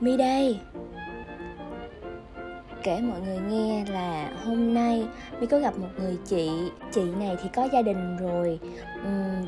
Mi 0.00 0.16
đây. 0.16 0.58
Kể 2.82 3.00
mọi 3.00 3.20
người 3.20 3.38
nghe 3.50 3.84
là 3.92 4.30
hôm 4.44 4.74
nay 4.74 5.06
Mi 5.40 5.46
có 5.46 5.58
gặp 5.58 5.78
một 5.78 5.88
người 5.98 6.16
chị. 6.26 6.50
Chị 6.92 7.02
này 7.20 7.36
thì 7.42 7.48
có 7.54 7.68
gia 7.72 7.82
đình 7.82 8.16
rồi. 8.16 8.58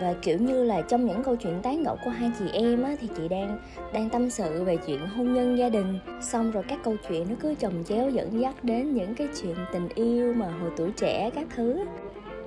Và 0.00 0.14
kiểu 0.22 0.38
như 0.38 0.64
là 0.64 0.80
trong 0.80 1.06
những 1.06 1.22
câu 1.22 1.36
chuyện 1.36 1.60
tán 1.62 1.82
gẫu 1.82 1.96
của 2.04 2.10
hai 2.10 2.30
chị 2.38 2.44
em 2.52 2.82
á, 2.82 2.96
Thì 3.00 3.08
chị 3.16 3.28
đang 3.28 3.58
đang 3.92 4.10
tâm 4.10 4.30
sự 4.30 4.64
về 4.64 4.76
chuyện 4.86 5.06
hôn 5.06 5.34
nhân 5.34 5.58
gia 5.58 5.68
đình. 5.68 5.98
Xong 6.22 6.50
rồi 6.50 6.62
các 6.68 6.78
câu 6.84 6.96
chuyện 7.08 7.26
nó 7.28 7.34
cứ 7.40 7.54
chồng 7.54 7.84
chéo 7.88 8.10
dẫn 8.10 8.40
dắt 8.40 8.64
đến 8.64 8.94
những 8.94 9.14
cái 9.14 9.28
chuyện 9.42 9.56
tình 9.72 9.88
yêu 9.94 10.34
mà 10.34 10.46
hồi 10.60 10.70
tuổi 10.76 10.90
trẻ 10.96 11.30
các 11.34 11.46
thứ 11.56 11.84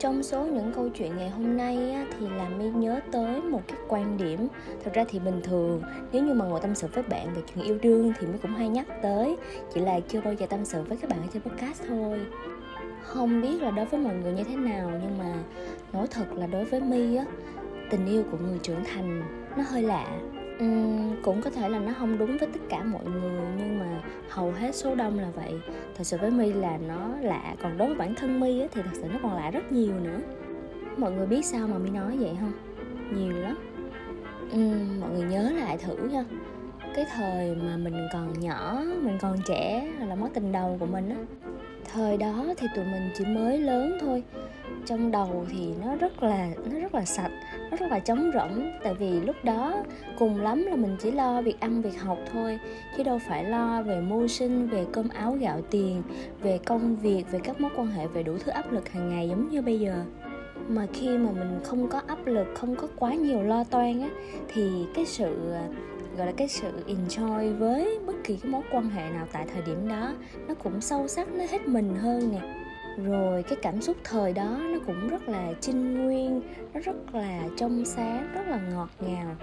trong 0.03 0.23
số 0.23 0.45
những 0.45 0.71
câu 0.75 0.89
chuyện 0.89 1.17
ngày 1.17 1.29
hôm 1.29 1.57
nay 1.57 1.91
á, 1.91 2.05
thì 2.19 2.27
làm 2.29 2.57
mi 2.59 2.69
nhớ 2.69 2.99
tới 3.11 3.41
một 3.41 3.61
cái 3.67 3.77
quan 3.87 4.17
điểm. 4.17 4.47
Thật 4.83 4.91
ra 4.93 5.03
thì 5.09 5.19
bình 5.19 5.41
thường 5.43 5.81
nếu 6.11 6.23
như 6.23 6.33
mà 6.33 6.45
ngồi 6.45 6.59
tâm 6.59 6.75
sự 6.75 6.87
với 6.93 7.03
bạn 7.03 7.33
về 7.33 7.41
chuyện 7.47 7.65
yêu 7.65 7.77
đương 7.81 8.13
thì 8.19 8.27
mi 8.27 8.37
cũng 8.41 8.51
hay 8.51 8.69
nhắc 8.69 8.87
tới. 9.01 9.35
Chỉ 9.73 9.81
là 9.81 9.99
chưa 9.99 10.21
bao 10.21 10.33
giờ 10.33 10.45
tâm 10.49 10.65
sự 10.65 10.83
với 10.83 10.97
các 10.97 11.09
bạn 11.09 11.19
ở 11.21 11.27
trên 11.33 11.41
podcast 11.41 11.83
thôi. 11.87 12.19
Không 13.01 13.41
biết 13.41 13.61
là 13.61 13.71
đối 13.71 13.85
với 13.85 13.99
mọi 13.99 14.15
người 14.15 14.33
như 14.33 14.43
thế 14.43 14.55
nào 14.55 14.91
nhưng 15.01 15.17
mà 15.17 15.33
nói 15.93 16.07
thật 16.11 16.25
là 16.35 16.47
đối 16.47 16.65
với 16.65 16.81
mi 16.81 17.15
á 17.15 17.25
tình 17.89 18.05
yêu 18.05 18.23
của 18.31 18.37
người 18.37 18.59
trưởng 18.63 18.83
thành 18.83 19.23
nó 19.57 19.63
hơi 19.69 19.81
lạ. 19.81 20.19
Uhm, 20.59 21.21
cũng 21.23 21.41
có 21.41 21.49
thể 21.49 21.69
là 21.69 21.79
nó 21.79 21.93
không 21.99 22.17
đúng 22.17 22.37
với 22.37 22.49
tất 22.53 22.59
cả 22.69 22.83
mọi 22.83 23.05
người 23.05 23.41
nhưng 23.57 23.79
mà 23.79 24.01
hầu 24.29 24.51
hết 24.51 24.75
số 24.75 24.95
đông 24.95 25.19
là 25.19 25.29
vậy. 25.35 25.53
Thật 25.95 26.03
sự 26.03 26.17
với 26.21 26.31
mi 26.31 26.53
là 26.53 26.77
nó 26.87 27.09
lạ 27.21 27.55
còn 27.61 27.77
đối 27.77 27.87
với 27.87 27.97
bản 27.97 28.15
thân 28.15 28.39
mi 28.39 28.61
thì 28.71 28.81
thật 28.81 28.91
sự 28.93 29.03
nó 29.13 29.19
còn 29.23 29.35
lạ 29.35 29.51
rất 29.51 29.71
nhiều 29.71 29.93
nữa. 29.99 30.19
Mọi 30.97 31.11
người 31.11 31.27
biết 31.27 31.45
sao 31.45 31.67
mà 31.67 31.77
mi 31.77 31.89
nói 31.89 32.17
vậy 32.17 32.37
không? 32.39 32.53
Nhiều 33.15 33.37
lắm. 33.37 33.57
Uhm, 34.55 34.99
mọi 34.99 35.09
người 35.09 35.23
nhớ 35.23 35.51
lại 35.59 35.77
thử 35.77 35.95
nha. 35.95 36.25
Cái 36.95 37.05
thời 37.15 37.55
mà 37.55 37.77
mình 37.77 38.07
còn 38.13 38.39
nhỏ 38.39 38.83
mình 39.01 39.17
còn 39.21 39.37
trẻ 39.45 39.93
là 39.99 40.15
mối 40.15 40.29
tình 40.33 40.51
đầu 40.51 40.77
của 40.79 40.85
mình 40.85 41.09
á 41.09 41.17
thời 41.93 42.17
đó 42.17 42.45
thì 42.57 42.67
tụi 42.75 42.85
mình 42.85 43.09
chỉ 43.17 43.25
mới 43.25 43.57
lớn 43.57 43.97
thôi. 44.01 44.23
Trong 44.85 45.11
đầu 45.11 45.45
thì 45.49 45.73
nó 45.85 45.95
rất 45.95 46.23
là 46.23 46.49
nó 46.71 46.79
rất 46.79 46.95
là 46.95 47.05
sạch 47.05 47.31
nó 47.73 47.77
rất 47.77 47.91
là 47.91 47.99
trống 47.99 48.31
rỗng. 48.33 48.71
Tại 48.83 48.93
vì 48.93 49.21
lúc 49.21 49.35
đó 49.43 49.83
cùng 50.19 50.41
lắm 50.41 50.65
là 50.65 50.75
mình 50.75 50.95
chỉ 50.99 51.11
lo 51.11 51.41
việc 51.41 51.59
ăn, 51.59 51.81
việc 51.81 52.01
học 52.01 52.17
thôi, 52.33 52.59
chứ 52.97 53.03
đâu 53.03 53.19
phải 53.27 53.43
lo 53.43 53.81
về 53.81 54.01
mưu 54.01 54.27
sinh 54.27 54.67
về 54.67 54.85
cơm 54.91 55.09
áo, 55.09 55.37
gạo 55.39 55.61
tiền, 55.71 56.03
về 56.41 56.59
công 56.65 56.95
việc, 56.95 57.23
về 57.31 57.39
các 57.43 57.61
mối 57.61 57.71
quan 57.75 57.87
hệ, 57.87 58.07
về 58.07 58.23
đủ 58.23 58.37
thứ 58.45 58.51
áp 58.51 58.71
lực 58.71 58.89
hàng 58.89 59.09
ngày 59.09 59.29
giống 59.29 59.49
như 59.49 59.61
bây 59.61 59.79
giờ. 59.79 60.03
Mà 60.67 60.87
khi 60.93 61.17
mà 61.17 61.31
mình 61.31 61.59
không 61.63 61.89
có 61.89 62.01
áp 62.07 62.25
lực, 62.25 62.47
không 62.55 62.75
có 62.75 62.87
quá 62.95 63.13
nhiều 63.13 63.41
lo 63.41 63.63
toan 63.63 64.01
á, 64.01 64.09
thì 64.53 64.71
cái 64.93 65.05
sự, 65.05 65.51
gọi 66.17 66.27
là 66.27 66.31
cái 66.37 66.47
sự 66.47 66.71
enjoy 66.87 67.57
với 67.57 67.99
bất 68.05 68.15
kỳ 68.23 68.37
cái 68.37 68.51
mối 68.51 68.61
quan 68.71 68.89
hệ 68.89 69.09
nào 69.09 69.27
tại 69.31 69.45
thời 69.53 69.61
điểm 69.61 69.87
đó, 69.89 70.13
nó 70.47 70.53
cũng 70.53 70.81
sâu 70.81 71.07
sắc, 71.07 71.27
nó 71.33 71.43
hết 71.51 71.67
mình 71.67 71.95
hơn 71.95 72.31
nè 72.31 72.62
rồi 72.97 73.43
cái 73.43 73.57
cảm 73.61 73.81
xúc 73.81 73.97
thời 74.03 74.33
đó 74.33 74.59
nó 74.73 74.79
cũng 74.85 75.07
rất 75.07 75.29
là 75.29 75.53
trinh 75.61 76.05
nguyên, 76.05 76.41
nó 76.73 76.79
rất 76.79 77.15
là 77.15 77.41
trong 77.57 77.85
sáng, 77.85 78.29
rất 78.33 78.47
là 78.47 78.59
ngọt 78.73 78.89
ngào. 78.99 79.35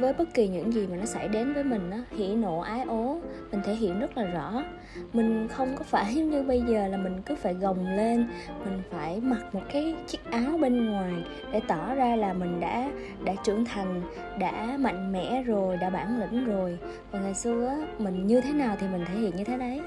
Với 0.00 0.12
bất 0.12 0.34
kỳ 0.34 0.48
những 0.48 0.72
gì 0.72 0.86
mà 0.86 0.96
nó 0.96 1.04
xảy 1.04 1.28
đến 1.28 1.54
với 1.54 1.64
mình 1.64 1.90
á, 1.90 2.02
hỉ 2.10 2.34
nộ, 2.34 2.58
ái 2.58 2.84
ố, 2.88 3.20
mình 3.52 3.60
thể 3.64 3.74
hiện 3.74 4.00
rất 4.00 4.16
là 4.16 4.24
rõ. 4.24 4.64
Mình 5.12 5.48
không 5.48 5.68
có 5.76 5.84
phải 5.84 6.14
như 6.14 6.42
bây 6.42 6.60
giờ 6.60 6.88
là 6.88 6.96
mình 6.96 7.22
cứ 7.26 7.34
phải 7.34 7.54
gồng 7.54 7.86
lên, 7.96 8.26
mình 8.64 8.82
phải 8.90 9.20
mặc 9.20 9.54
một 9.54 9.60
cái 9.72 9.94
chiếc 10.06 10.30
áo 10.30 10.58
bên 10.60 10.86
ngoài 10.86 11.12
để 11.52 11.60
tỏ 11.68 11.94
ra 11.94 12.16
là 12.16 12.32
mình 12.32 12.60
đã 12.60 12.90
đã 13.24 13.32
trưởng 13.44 13.64
thành, 13.64 14.02
đã 14.38 14.76
mạnh 14.80 15.12
mẽ 15.12 15.42
rồi, 15.42 15.76
đã 15.76 15.90
bản 15.90 16.20
lĩnh 16.20 16.44
rồi. 16.44 16.78
Và 17.10 17.20
ngày 17.20 17.34
xưa 17.34 17.66
á, 17.66 17.76
mình 17.98 18.26
như 18.26 18.40
thế 18.40 18.52
nào 18.52 18.76
thì 18.80 18.86
mình 18.92 19.04
thể 19.08 19.14
hiện 19.14 19.36
như 19.36 19.44
thế 19.44 19.56
đấy 19.56 19.80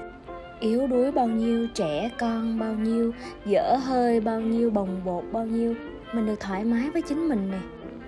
yếu 0.60 0.86
đuối 0.86 1.12
bao 1.12 1.26
nhiêu, 1.26 1.66
trẻ 1.74 2.10
con 2.18 2.58
bao 2.58 2.74
nhiêu, 2.74 3.12
dở 3.46 3.76
hơi 3.76 4.20
bao 4.20 4.40
nhiêu, 4.40 4.70
bồng 4.70 5.00
bột 5.04 5.24
bao 5.32 5.46
nhiêu. 5.46 5.74
Mình 6.12 6.26
được 6.26 6.40
thoải 6.40 6.64
mái 6.64 6.90
với 6.90 7.02
chính 7.02 7.28
mình 7.28 7.50
nè. 7.50 7.58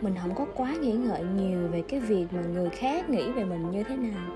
Mình 0.00 0.14
không 0.22 0.34
có 0.34 0.46
quá 0.54 0.74
nghĩ 0.80 0.92
ngợi 0.92 1.22
nhiều 1.36 1.68
về 1.72 1.82
cái 1.88 2.00
việc 2.00 2.26
mà 2.32 2.42
người 2.42 2.70
khác 2.70 3.10
nghĩ 3.10 3.30
về 3.30 3.44
mình 3.44 3.70
như 3.70 3.82
thế 3.82 3.96
nào. 3.96 4.30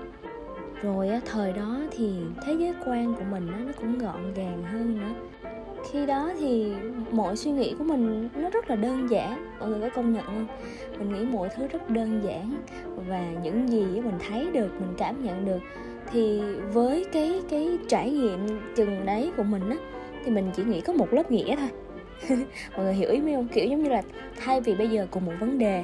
Rồi 0.81 1.09
thời 1.25 1.53
đó 1.53 1.79
thì 1.91 2.13
thế 2.45 2.53
giới 2.53 2.73
quan 2.85 3.15
của 3.15 3.23
mình 3.31 3.47
nó 3.47 3.71
cũng 3.79 3.97
gọn 3.97 4.33
gàng 4.33 4.63
hơn 4.63 4.99
nữa 4.99 5.13
khi 5.93 6.05
đó 6.05 6.31
thì 6.39 6.73
mọi 7.11 7.35
suy 7.35 7.51
nghĩ 7.51 7.75
của 7.77 7.83
mình 7.83 8.29
nó 8.35 8.49
rất 8.49 8.69
là 8.69 8.75
đơn 8.75 9.09
giản. 9.09 9.45
Mọi 9.59 9.69
người 9.69 9.81
có 9.81 9.89
công 9.95 10.13
nhận 10.13 10.25
không? 10.25 10.47
Mình 10.99 11.13
nghĩ 11.13 11.25
mọi 11.25 11.49
thứ 11.55 11.67
rất 11.67 11.89
đơn 11.89 12.21
giản 12.23 12.61
và 13.07 13.31
những 13.43 13.69
gì 13.69 13.85
mình 13.85 14.17
thấy 14.29 14.47
được 14.53 14.69
mình 14.79 14.93
cảm 14.97 15.23
nhận 15.23 15.45
được 15.45 15.59
thì 16.11 16.41
với 16.73 17.05
cái 17.11 17.41
cái 17.49 17.77
trải 17.87 18.11
nghiệm 18.11 18.39
chừng 18.75 19.05
đấy 19.05 19.31
của 19.37 19.43
mình 19.43 19.69
á 19.69 19.77
thì 20.25 20.31
mình 20.31 20.51
chỉ 20.55 20.63
nghĩ 20.63 20.81
có 20.81 20.93
một 20.93 21.13
lớp 21.13 21.31
nghĩa 21.31 21.55
thôi. 21.55 21.69
Mọi 22.75 22.85
người 22.85 22.93
hiểu 22.93 23.09
ý 23.09 23.21
mình 23.21 23.35
không? 23.35 23.47
Kiểu 23.47 23.65
giống 23.65 23.83
như 23.83 23.89
là 23.89 24.01
thay 24.37 24.61
vì 24.61 24.75
bây 24.75 24.87
giờ 24.87 25.07
cùng 25.11 25.25
một 25.25 25.33
vấn 25.39 25.57
đề 25.57 25.83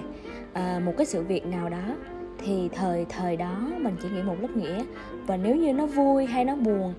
à, 0.54 0.82
một 0.86 0.94
cái 0.98 1.06
sự 1.06 1.24
việc 1.24 1.46
nào 1.46 1.70
đó 1.70 1.96
thì 2.38 2.70
thời 2.74 3.06
thời 3.10 3.38
đó 3.38 3.68
mình 3.78 3.96
chỉ 4.02 4.10
nghĩ 4.10 4.22
một 4.22 4.36
lớp 4.42 4.56
nghĩa. 4.56 4.84
Và 5.28 5.38
nếu 5.38 5.56
như 5.56 5.74
nó 5.74 5.86
vui 5.86 6.26
hay 6.26 6.46
nó 6.46 6.56
buồn 6.56 6.94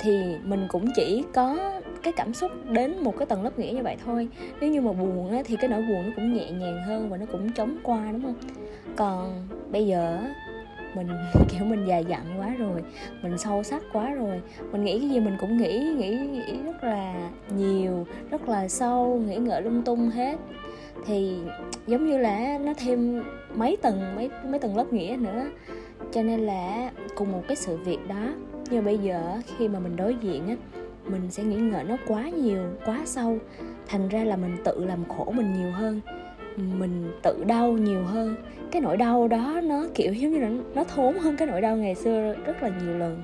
thì 0.00 0.36
mình 0.44 0.66
cũng 0.68 0.86
chỉ 0.96 1.24
có 1.34 1.80
cái 2.02 2.12
cảm 2.12 2.34
xúc 2.34 2.50
đến 2.70 2.98
một 2.98 3.14
cái 3.18 3.26
tầng 3.26 3.44
lớp 3.44 3.58
nghĩa 3.58 3.72
như 3.72 3.82
vậy 3.82 3.96
thôi. 4.04 4.28
Nếu 4.60 4.70
như 4.70 4.80
mà 4.80 4.92
buồn 4.92 5.30
á, 5.30 5.42
thì 5.44 5.56
cái 5.56 5.70
nỗi 5.70 5.82
buồn 5.82 6.02
nó 6.06 6.12
cũng 6.16 6.34
nhẹ 6.34 6.50
nhàng 6.50 6.82
hơn 6.86 7.10
và 7.10 7.16
nó 7.16 7.26
cũng 7.32 7.52
chống 7.52 7.76
qua 7.82 8.12
đúng 8.12 8.22
không? 8.22 8.34
Còn 8.96 9.48
bây 9.70 9.86
giờ 9.86 10.18
mình 10.94 11.08
kiểu 11.48 11.64
mình 11.64 11.84
già 11.86 11.98
dặn 11.98 12.24
quá 12.38 12.54
rồi 12.58 12.82
mình 13.22 13.38
sâu 13.38 13.62
sắc 13.62 13.82
quá 13.92 14.10
rồi 14.14 14.40
mình 14.72 14.84
nghĩ 14.84 14.98
cái 14.98 15.10
gì 15.10 15.20
mình 15.20 15.36
cũng 15.40 15.56
nghĩ 15.56 15.78
nghĩ 15.98 16.16
nghĩ 16.16 16.62
rất 16.64 16.84
là 16.84 17.30
nhiều 17.56 18.06
rất 18.30 18.48
là 18.48 18.68
sâu 18.68 19.22
nghĩ 19.26 19.36
ngợi 19.36 19.62
lung 19.62 19.82
tung 19.82 20.10
hết. 20.10 20.38
Thì 21.06 21.36
giống 21.86 22.06
như 22.06 22.18
là 22.18 22.58
nó 22.58 22.72
thêm 22.76 23.24
mấy 23.54 23.76
tầng 23.82 24.16
mấy 24.16 24.30
mấy 24.44 24.58
tầng 24.58 24.76
lớp 24.76 24.92
nghĩa 24.92 25.16
nữa. 25.20 25.44
Cho 26.12 26.22
nên 26.22 26.40
là 26.40 26.90
cùng 27.14 27.32
một 27.32 27.42
cái 27.48 27.56
sự 27.56 27.76
việc 27.76 28.08
đó 28.08 28.32
nhưng 28.70 28.84
bây 28.84 28.98
giờ 28.98 29.40
khi 29.58 29.68
mà 29.68 29.78
mình 29.78 29.96
đối 29.96 30.16
diện 30.22 30.48
á 30.48 30.56
mình 31.06 31.30
sẽ 31.30 31.42
nghĩ 31.42 31.56
ngợi 31.56 31.84
nó 31.84 31.96
quá 32.06 32.28
nhiều 32.28 32.62
quá 32.84 33.02
sâu. 33.04 33.38
Thành 33.88 34.08
ra 34.08 34.24
là 34.24 34.36
mình 34.36 34.56
tự 34.64 34.84
làm 34.84 35.04
khổ 35.04 35.32
mình 35.36 35.52
nhiều 35.52 35.70
hơn. 35.70 36.00
Mình 36.56 37.12
tự 37.22 37.44
đau 37.44 37.72
nhiều 37.72 38.02
hơn. 38.04 38.34
Cái 38.70 38.82
nỗi 38.82 38.96
đau 38.96 39.28
đó 39.28 39.60
nó 39.64 39.84
kiểu 39.94 40.12
giống 40.12 40.32
như 40.32 40.38
là 40.38 40.50
nó 40.74 40.84
thốn 40.84 41.14
hơn 41.14 41.36
cái 41.36 41.48
nỗi 41.48 41.60
đau 41.60 41.76
ngày 41.76 41.94
xưa 41.94 42.34
rất 42.44 42.62
là 42.62 42.68
nhiều 42.68 42.98
lần. 42.98 43.22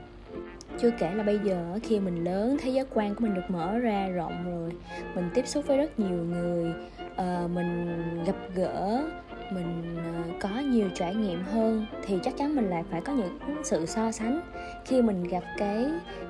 Chưa 0.79 0.91
kể 0.99 1.15
là 1.15 1.23
bây 1.23 1.39
giờ 1.45 1.79
khi 1.83 2.01
mình 2.01 2.25
lớn 2.25 2.57
thế 2.61 2.71
giới 2.71 2.87
quan 2.95 3.15
của 3.15 3.21
mình 3.21 3.35
được 3.35 3.43
mở 3.49 3.79
ra 3.79 4.09
rộng 4.09 4.45
rồi 4.45 4.71
mình 5.15 5.31
tiếp 5.35 5.47
xúc 5.47 5.67
với 5.67 5.77
rất 5.77 6.01
nhiều 6.01 6.25
người 6.25 6.73
uh, 7.13 7.51
mình 7.51 7.99
gặp 8.27 8.37
gỡ 8.55 9.03
mình 9.51 9.97
ờ, 9.97 10.33
có 10.41 10.61
nhiều 10.61 10.89
trải 10.95 11.15
nghiệm 11.15 11.43
hơn 11.43 11.87
thì 12.07 12.19
chắc 12.25 12.37
chắn 12.37 12.57
mình 12.57 12.71
lại 12.71 12.85
phải 12.91 13.01
có 13.01 13.13
những 13.13 13.39
sự 13.65 13.87
so 13.87 14.13
sánh. 14.13 14.41
Khi 14.85 15.03
mình 15.03 15.25
gặp 15.25 15.43
cái 15.57 15.87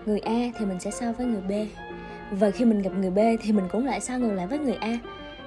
người 0.06 0.18
a 0.18 0.40
thì 0.58 0.66
mình 0.66 0.80
sẽ 0.80 0.90
so 0.90 1.12
với 1.12 1.26
người 1.26 1.42
b. 1.42 1.52
Và 2.30 2.50
khi 2.50 2.64
mình 2.64 2.82
gặp 2.82 2.90
người 2.98 3.10
b 3.10 3.18
thì 3.42 3.52
mình 3.52 3.68
cũng 3.72 3.86
lại 3.86 4.00
so 4.00 4.18
ngược 4.18 4.32
lại 4.32 4.46
với 4.46 4.58
người 4.58 4.76
a. 4.80 4.98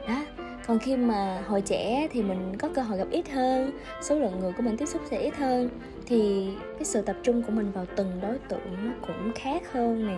Đó. 0.08 0.24
Còn 0.68 0.80
khi 0.80 0.98
mà 0.98 1.44
hồi 1.48 1.62
trẻ 1.62 2.08
thì 2.12 2.24
mình 2.24 2.58
có 2.60 2.70
cơ 2.74 2.82
hội 2.82 2.98
gặp 2.98 3.08
ít 3.12 3.30
hơn, 3.30 3.72
số 4.02 4.16
lượng 4.16 4.40
người 4.40 4.52
của 4.52 4.64
mình 4.64 4.78
tiếp 4.78 4.86
xúc 4.86 5.02
sẽ 5.10 5.20
ít 5.20 5.36
hơn. 5.36 5.70
Thì 6.06 6.50
cái 6.74 6.84
sự 6.84 7.02
tập 7.02 7.16
trung 7.24 7.44
của 7.44 7.52
mình 7.52 7.72
vào 7.72 7.86
từng 7.96 8.12
đối 8.22 8.38
tượng 8.38 8.86
nó 8.86 8.92
cũng 9.08 9.32
khác 9.36 9.72
hơn 9.72 10.08
nè 10.08 10.18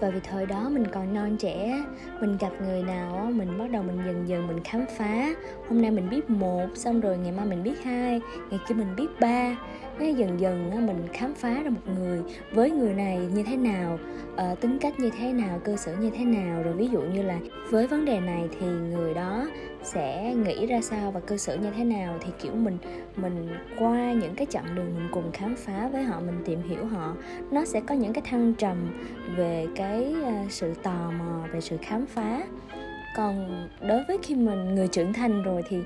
và 0.00 0.10
vì 0.10 0.20
thời 0.20 0.46
đó 0.46 0.68
mình 0.68 0.86
còn 0.92 1.14
non 1.14 1.36
trẻ, 1.36 1.84
mình 2.20 2.36
gặp 2.40 2.50
người 2.60 2.82
nào 2.82 3.30
mình 3.34 3.58
bắt 3.58 3.70
đầu 3.70 3.82
mình 3.82 3.98
dần 4.06 4.28
dần 4.28 4.46
mình 4.46 4.60
khám 4.64 4.84
phá. 4.98 5.28
Hôm 5.68 5.82
nay 5.82 5.90
mình 5.90 6.10
biết 6.10 6.30
một, 6.30 6.66
xong 6.74 7.00
rồi 7.00 7.18
ngày 7.18 7.32
mai 7.32 7.46
mình 7.46 7.62
biết 7.62 7.84
hai, 7.84 8.20
ngày 8.50 8.60
kia 8.68 8.74
mình 8.74 8.96
biết 8.96 9.08
ba 9.20 9.56
cái 9.98 10.14
dần 10.14 10.40
dần 10.40 10.86
mình 10.86 11.08
khám 11.12 11.34
phá 11.34 11.62
ra 11.62 11.70
một 11.70 11.92
người. 11.98 12.22
Với 12.52 12.70
người 12.70 12.94
này 12.94 13.18
như 13.34 13.42
thế 13.42 13.56
nào 13.56 13.98
ờ, 14.36 14.54
tính 14.60 14.78
cách 14.80 15.00
như 15.00 15.10
thế 15.18 15.32
nào, 15.32 15.60
cơ 15.64 15.76
sở 15.76 15.96
như 16.00 16.10
thế 16.10 16.24
nào, 16.24 16.62
rồi 16.62 16.74
ví 16.74 16.88
dụ 16.92 17.00
như 17.00 17.22
là 17.22 17.38
với 17.70 17.86
vấn 17.86 18.04
đề 18.04 18.20
này 18.20 18.48
thì 18.60 18.66
người 18.66 19.14
đó 19.14 19.46
sẽ 19.82 20.34
nghĩ 20.34 20.66
ra 20.66 20.80
sao 20.80 21.10
và 21.10 21.20
cơ 21.20 21.36
sở 21.36 21.56
như 21.56 21.70
thế 21.76 21.84
nào, 21.84 22.18
thì, 22.20 22.32
kiểu, 22.42 22.52
mình 22.52 22.78
mình 23.16 23.48
qua 23.78 24.12
những 24.12 24.34
cái 24.34 24.46
chặng 24.50 24.74
đường 24.74 24.94
mình 24.94 25.08
cùng 25.12 25.32
khám 25.32 25.54
phá 25.56 25.88
với 25.92 26.02
họ, 26.02 26.20
mình 26.20 26.42
tìm 26.44 26.62
hiểu 26.68 26.86
họ, 26.86 27.16
nó 27.50 27.64
sẽ 27.64 27.80
có 27.80 27.94
những 27.94 28.12
cái 28.12 28.22
thăng 28.30 28.54
trầm 28.54 28.76
về 29.36 29.66
cái 29.76 30.14
ờ, 30.24 30.32
sự 30.48 30.74
tò 30.82 31.10
mò, 31.18 31.46
về 31.52 31.60
sự 31.60 31.76
khám 31.82 32.06
phá 32.06 32.42
còn 33.16 33.66
đối 33.88 34.04
với 34.04 34.18
khi 34.22 34.34
mình 34.34 34.74
người 34.74 34.88
trưởng 34.88 35.12
thành 35.12 35.42
rồi 35.42 35.62
thì 35.68 35.78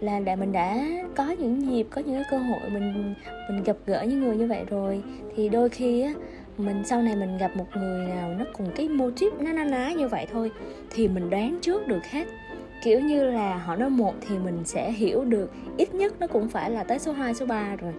là 0.00 0.20
đã 0.20 0.36
mình 0.36 0.52
đã 0.52 0.78
có 1.16 1.30
những 1.38 1.70
dịp 1.70 1.86
có 1.90 2.00
những 2.00 2.22
cơ 2.30 2.38
hội 2.38 2.70
mình 2.70 3.14
mình 3.50 3.62
gặp 3.64 3.76
gỡ 3.86 4.02
những 4.02 4.20
người 4.20 4.36
như 4.36 4.46
vậy 4.46 4.64
rồi 4.70 5.02
thì 5.36 5.48
đôi 5.48 5.68
khi 5.68 6.00
á 6.00 6.12
mình 6.58 6.82
sau 6.84 7.02
này 7.02 7.16
mình 7.16 7.38
gặp 7.38 7.56
một 7.56 7.66
người 7.74 8.06
nào 8.06 8.34
nó 8.38 8.44
cùng 8.52 8.66
cái 8.76 8.88
mô 8.88 9.10
típ 9.20 9.32
nó 9.40 9.52
na 9.52 9.64
ná 9.64 9.92
như 9.92 10.08
vậy 10.08 10.26
thôi 10.32 10.50
thì 10.90 11.08
mình 11.08 11.30
đoán 11.30 11.58
trước 11.62 11.86
được 11.88 12.06
hết. 12.10 12.26
Kiểu 12.82 13.00
như 13.00 13.24
là 13.24 13.56
họ 13.56 13.76
nói 13.76 13.90
một 13.90 14.14
thì 14.20 14.38
mình 14.38 14.58
sẽ 14.64 14.92
hiểu 14.92 15.24
được 15.24 15.52
ít 15.76 15.94
nhất 15.94 16.14
nó 16.20 16.26
cũng 16.26 16.48
phải 16.48 16.70
là 16.70 16.84
tới 16.84 16.98
số 16.98 17.12
2, 17.12 17.34
số 17.34 17.46
3 17.46 17.76
rồi 17.76 17.92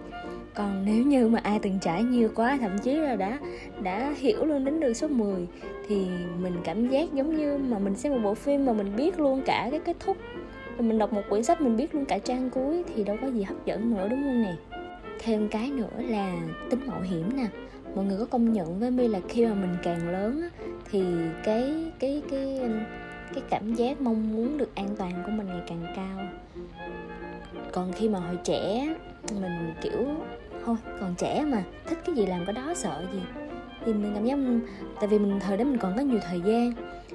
còn 0.54 0.84
nếu 0.84 1.04
như 1.04 1.28
mà 1.28 1.40
ai 1.42 1.58
từng 1.58 1.78
trải 1.80 2.02
nhiều 2.02 2.28
quá, 2.34 2.58
thậm 2.60 2.78
chí 2.78 2.94
là 2.94 3.16
đã 3.16 3.38
đã 3.82 4.14
hiểu 4.16 4.44
luôn 4.44 4.64
đến 4.64 4.80
đường 4.80 4.94
số 4.94 5.08
10 5.08 5.46
thì 5.88 6.06
mình 6.38 6.54
cảm 6.64 6.88
giác 6.88 7.12
giống 7.12 7.36
như 7.36 7.58
mà 7.58 7.78
mình 7.78 7.94
xem 7.94 8.12
một 8.12 8.18
bộ 8.22 8.34
phim 8.34 8.66
mà 8.66 8.72
mình 8.72 8.96
biết 8.96 9.20
luôn 9.20 9.42
cả 9.46 9.68
cái 9.70 9.80
kết 9.80 9.96
thúc. 10.00 10.16
Mình 10.78 10.98
đọc 10.98 11.12
một 11.12 11.22
quyển 11.28 11.42
sách 11.42 11.60
mình 11.60 11.76
biết 11.76 11.94
luôn 11.94 12.04
cả 12.04 12.18
trang 12.18 12.50
cuối 12.50 12.84
thì 12.94 13.04
đâu 13.04 13.16
có 13.20 13.26
gì 13.26 13.42
hấp 13.42 13.66
dẫn 13.66 13.94
nữa, 13.94 14.08
đúng 14.08 14.22
không 14.22 14.42
nè? 14.42 14.54
Thêm 15.18 15.48
cái 15.48 15.70
nữa 15.70 16.02
là 16.08 16.32
tính 16.70 16.80
mạo 16.86 17.00
hiểm 17.00 17.36
nè. 17.36 17.46
Mọi 17.94 18.04
người 18.04 18.18
có 18.18 18.24
công 18.24 18.52
nhận 18.52 18.78
với 18.78 18.90
mi 18.90 19.08
là 19.08 19.20
khi 19.28 19.46
mà 19.46 19.54
mình 19.54 19.76
càng 19.82 20.08
lớn 20.08 20.48
thì 20.90 21.04
cái 21.44 21.92
cái 21.98 22.22
cái 22.30 22.60
cái 23.34 23.42
cảm 23.50 23.74
giác 23.74 24.00
mong 24.00 24.32
muốn 24.32 24.58
được 24.58 24.74
an 24.74 24.88
toàn 24.98 25.12
của 25.26 25.32
mình 25.32 25.46
ngày 25.46 25.62
càng 25.66 25.86
cao. 25.96 26.18
Còn 27.72 27.92
khi 27.92 28.08
mà 28.08 28.18
hồi 28.18 28.38
trẻ 28.44 28.94
mình, 29.40 29.72
kiểu 29.82 30.06
thôi, 30.64 30.76
còn 31.00 31.14
trẻ 31.18 31.44
mà, 31.46 31.62
thích 31.86 31.98
cái 32.04 32.14
gì 32.14 32.26
làm 32.26 32.44
cái 32.46 32.52
đó 32.52 32.72
sợ 32.74 33.04
gì. 33.12 33.20
Thì 33.84 33.92
mình 33.92 34.12
cảm 34.14 34.24
giác, 34.24 34.36
tại 35.00 35.08
vì 35.08 35.18
mình, 35.18 35.40
thời 35.40 35.56
đó 35.56 35.64
mình 35.64 35.78
còn 35.78 35.96
có 35.96 36.02
nhiều 36.02 36.20
thời 36.28 36.40
gian. 36.40 36.72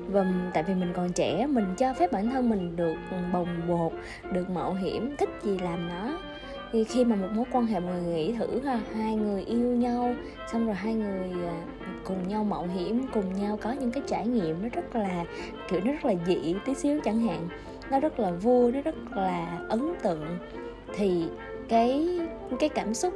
Và 0.07 0.25
tại 0.53 0.63
vì 0.63 0.73
mình 0.73 0.93
còn 0.93 1.11
trẻ, 1.13 1.47
mình 1.47 1.65
cho 1.77 1.93
phép 1.93 2.11
bản 2.11 2.29
thân 2.29 2.49
mình 2.49 2.75
được 2.75 2.95
bồng 3.33 3.47
bột, 3.67 3.91
được 4.31 4.49
mạo 4.49 4.73
hiểm, 4.73 5.15
thích 5.17 5.29
gì 5.43 5.57
làm 5.57 5.89
nó. 5.89 6.17
Thì 6.71 6.83
khi 6.83 7.05
mà 7.05 7.15
một 7.15 7.27
mối 7.33 7.45
quan 7.51 7.65
hệ 7.65 7.79
mọi 7.79 8.01
người 8.01 8.13
nghĩ 8.13 8.33
thử 8.33 8.61
ha, 8.65 8.79
hai 8.95 9.15
người 9.15 9.43
yêu 9.43 9.75
nhau, 9.75 10.15
xong 10.51 10.65
rồi 10.65 10.75
hai 10.75 10.93
người 10.93 11.47
à, 11.47 11.55
cùng 12.03 12.27
nhau 12.27 12.43
mạo 12.43 12.67
hiểm, 12.75 13.07
cùng 13.13 13.33
nhau 13.41 13.59
có 13.61 13.71
những 13.71 13.91
cái 13.91 14.03
trải 14.07 14.27
nghiệm, 14.27 14.63
nó 14.63 14.69
rất 14.69 14.95
là, 14.95 15.25
kiểu, 15.69 15.79
nó 15.85 15.91
rất 15.91 16.05
là 16.05 16.13
dị 16.27 16.55
tí 16.65 16.73
xíu 16.73 16.99
chẳng 17.03 17.19
hạn. 17.19 17.47
Nó 17.91 17.99
rất 17.99 18.19
là 18.19 18.31
vui, 18.31 18.71
nó 18.71 18.81
rất 18.81 18.95
là 19.15 19.59
ấn 19.69 19.93
tượng. 20.03 20.37
Thì 20.95 21.23
cái 21.69 22.19
cái 22.59 22.69
cảm 22.69 22.93
xúc 22.93 23.13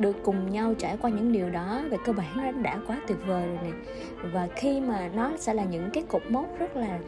được 0.00 0.16
cùng 0.22 0.50
nhau 0.50 0.74
trải 0.78 0.96
qua 1.00 1.10
những 1.10 1.32
điều 1.32 1.50
đó 1.50 1.82
về 1.90 1.98
cơ 2.04 2.12
bản 2.12 2.36
nó 2.36 2.52
đã 2.52 2.78
quá 2.86 2.96
tuyệt 3.06 3.18
vời 3.26 3.46
rồi 3.46 3.58
nè. 3.64 3.70
Và 4.32 4.48
khi 4.56 4.80
mà 4.80 5.10
nó 5.14 5.32
sẽ 5.36 5.54
là 5.54 5.64
những 5.64 5.90
cái 5.92 6.04
cột 6.08 6.22
mốc 6.28 6.58
rất 6.58 6.76
là 6.76 6.98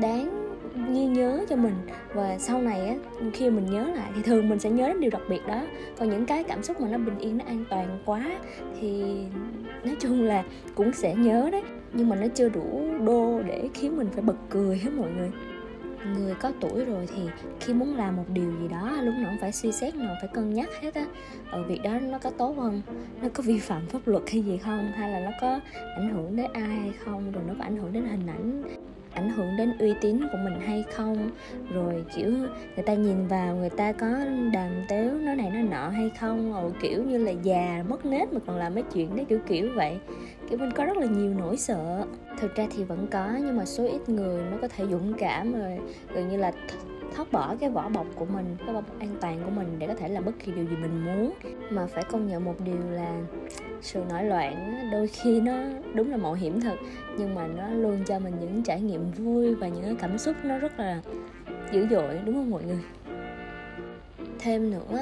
đáng 0.00 0.54
ghi 0.94 1.06
nhớ 1.06 1.44
cho 1.48 1.56
mình. 1.56 1.74
Và 2.14 2.38
sau 2.38 2.62
này 2.62 2.88
á, 2.88 2.94
khi 3.32 3.50
mình 3.50 3.70
nhớ 3.70 3.86
lại 3.96 4.10
thì 4.16 4.22
thường 4.22 4.48
mình 4.48 4.58
sẽ 4.58 4.70
nhớ 4.70 4.88
đến 4.88 5.00
điều 5.00 5.10
đặc 5.10 5.22
biệt 5.28 5.46
đó. 5.46 5.60
Còn 5.98 6.10
những 6.10 6.26
cái 6.26 6.44
cảm 6.44 6.62
xúc 6.62 6.80
mà 6.80 6.88
nó 6.88 6.98
bình 6.98 7.18
yên, 7.18 7.38
nó 7.38 7.44
an 7.44 7.64
toàn 7.70 7.98
quá 8.04 8.30
thì 8.80 9.04
nói 9.84 9.96
chung 10.00 10.22
là 10.22 10.44
cũng 10.74 10.92
sẽ 10.92 11.14
nhớ 11.14 11.48
đấy. 11.52 11.62
Nhưng 11.92 12.08
mà 12.08 12.16
nó 12.16 12.26
chưa 12.34 12.48
đủ 12.48 12.84
đô 13.06 13.42
để 13.46 13.68
khiến 13.74 13.96
mình 13.96 14.08
phải 14.12 14.22
bật 14.22 14.36
cười 14.50 14.78
hết 14.78 14.90
mọi 14.96 15.10
người 15.10 15.30
người 16.12 16.34
có 16.34 16.52
tuổi 16.60 16.84
rồi 16.84 17.08
thì 17.16 17.22
khi 17.60 17.72
muốn 17.72 17.96
làm 17.96 18.16
một 18.16 18.24
điều 18.28 18.52
gì 18.60 18.68
đó, 18.68 18.96
lúc 19.02 19.14
nào 19.14 19.30
cũng 19.30 19.40
phải 19.40 19.52
suy 19.52 19.72
xét 19.72 19.94
nào 19.94 20.14
phải 20.20 20.30
cân 20.34 20.54
nhắc 20.54 20.68
hết 20.80 20.94
á. 20.94 21.06
Ở 21.50 21.62
việc 21.62 21.82
đó 21.82 21.98
nó 22.02 22.18
có 22.18 22.30
tốt 22.30 22.54
không? 22.56 22.82
Nó 23.22 23.28
có 23.34 23.42
vi 23.42 23.58
phạm 23.58 23.86
pháp 23.86 24.06
luật 24.06 24.22
hay 24.30 24.42
gì 24.42 24.58
không? 24.58 24.92
Hay 24.92 25.10
là 25.10 25.20
nó 25.20 25.30
có 25.40 25.60
ảnh 25.96 26.10
hưởng 26.14 26.36
đến 26.36 26.46
ai 26.52 26.62
hay 26.62 26.92
không? 27.04 27.32
Rồi 27.32 27.44
nó 27.46 27.54
có 27.58 27.64
ảnh 27.64 27.76
hưởng 27.76 27.92
đến 27.92 28.04
hình 28.04 28.26
ảnh 28.26 28.62
ảnh 29.14 29.30
hưởng 29.30 29.56
đến 29.56 29.78
uy 29.78 29.94
tín 30.00 30.20
của 30.32 30.38
mình 30.44 30.60
hay 30.60 30.84
không. 30.94 31.30
Rồi, 31.72 32.04
kiểu, 32.16 32.30
người 32.76 32.84
ta 32.86 32.94
nhìn 32.94 33.26
vào 33.26 33.56
người 33.56 33.70
ta 33.70 33.92
có 33.92 34.06
đàm 34.52 34.70
tếu 34.88 35.10
nó 35.10 35.34
này 35.34 35.50
nó 35.54 35.62
nọ 35.62 35.88
hay 35.88 36.10
không 36.20 36.52
rồi 36.52 36.72
kiểu 36.80 37.02
như 37.02 37.18
là 37.18 37.30
già, 37.30 37.84
mất 37.88 38.06
nết 38.06 38.32
mà 38.32 38.40
còn 38.46 38.56
làm 38.56 38.74
mấy 38.74 38.84
chuyện 38.94 39.16
đấy, 39.16 39.26
kiểu 39.28 39.38
kiểu 39.46 39.68
vậy. 39.74 39.98
Kiểu, 40.48 40.58
mình 40.58 40.70
có 40.70 40.84
rất 40.84 40.96
là 40.96 41.06
nhiều 41.06 41.34
nỗi 41.38 41.56
sợ. 41.56 42.06
Thực 42.40 42.54
ra 42.54 42.66
thì 42.76 42.84
vẫn 42.84 43.06
có, 43.10 43.28
nhưng 43.40 43.56
mà 43.56 43.64
số 43.64 43.84
ít 43.84 44.08
người 44.08 44.42
nó 44.50 44.56
có 44.62 44.68
thể 44.68 44.84
dũng 44.90 45.12
cảm 45.18 45.52
rồi, 45.52 45.78
gần 46.14 46.28
như 46.28 46.36
là 46.36 46.52
thoát 47.14 47.32
bỏ 47.32 47.56
cái 47.60 47.70
vỏ 47.70 47.88
bọc 47.88 48.06
của 48.14 48.24
mình, 48.24 48.56
cái 48.58 48.66
vỏ 48.66 48.72
bọc 48.72 48.98
an 48.98 49.16
toàn 49.20 49.40
của 49.44 49.50
mình 49.50 49.66
để 49.78 49.86
có 49.86 49.94
thể 49.94 50.08
làm 50.08 50.24
bất 50.24 50.32
kỳ 50.44 50.52
điều 50.52 50.64
gì 50.64 50.76
mình 50.76 51.04
muốn. 51.04 51.32
Mà 51.70 51.86
phải 51.86 52.04
công 52.10 52.26
nhận 52.26 52.44
một 52.44 52.54
điều 52.64 52.90
là 52.90 53.20
sự 53.84 54.02
nổi 54.08 54.24
loạn 54.24 54.88
đôi 54.92 55.06
khi 55.06 55.40
nó 55.40 55.52
đúng 55.94 56.10
là 56.10 56.16
mạo 56.16 56.34
hiểm 56.34 56.60
thật 56.60 56.76
nhưng 57.18 57.34
mà 57.34 57.46
nó 57.46 57.68
luôn 57.68 58.04
cho 58.06 58.18
mình 58.18 58.34
những 58.40 58.62
trải 58.62 58.80
nghiệm 58.80 59.10
vui 59.10 59.54
và 59.54 59.68
những 59.68 59.96
cảm 59.96 60.18
xúc 60.18 60.36
nó 60.44 60.58
rất 60.58 60.78
là 60.78 61.00
dữ 61.72 61.86
dội 61.90 62.18
đúng 62.24 62.34
không 62.34 62.50
mọi 62.50 62.62
người? 62.64 62.82
Thêm 64.38 64.70
nữa 64.70 64.98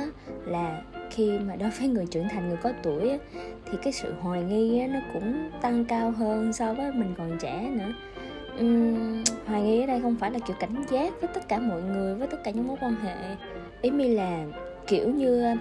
là 0.47 0.83
khi 1.11 1.39
mà 1.39 1.57
đối 1.57 1.71
với 1.71 1.89
người 1.89 2.07
trưởng 2.07 2.29
thành 2.29 2.49
người 2.49 2.59
có 2.63 2.73
tuổi 2.83 3.19
thì 3.65 3.79
cái 3.83 3.93
sự 3.93 4.15
hoài 4.21 4.43
nghi 4.43 4.87
nó 4.87 5.01
cũng 5.13 5.51
tăng 5.61 5.85
cao 5.85 6.11
hơn 6.11 6.53
so 6.53 6.75
với 6.75 6.93
mình 6.93 7.15
còn 7.19 7.39
trẻ 7.41 7.71
nữa. 7.71 7.93
Uhm, 8.61 9.25
hoài 9.47 9.63
nghi 9.63 9.81
ở 9.81 9.87
đây 9.87 10.01
không 10.01 10.17
phải 10.21 10.31
là 10.31 10.39
kiểu 10.39 10.57
cảnh 10.61 10.85
giác 10.91 11.21
với 11.21 11.31
tất 11.35 11.49
cả 11.49 11.59
mọi 11.59 11.83
người 11.83 12.15
với 12.15 12.29
tất 12.29 12.45
cả 12.45 12.51
những 12.51 12.69
mối 12.69 12.77
quan 12.81 12.95
hệ. 12.95 13.37
Ý 13.83 13.91
mi 13.91 14.09
là 14.09 14.45
kiểu 14.87 15.09
như 15.09 15.57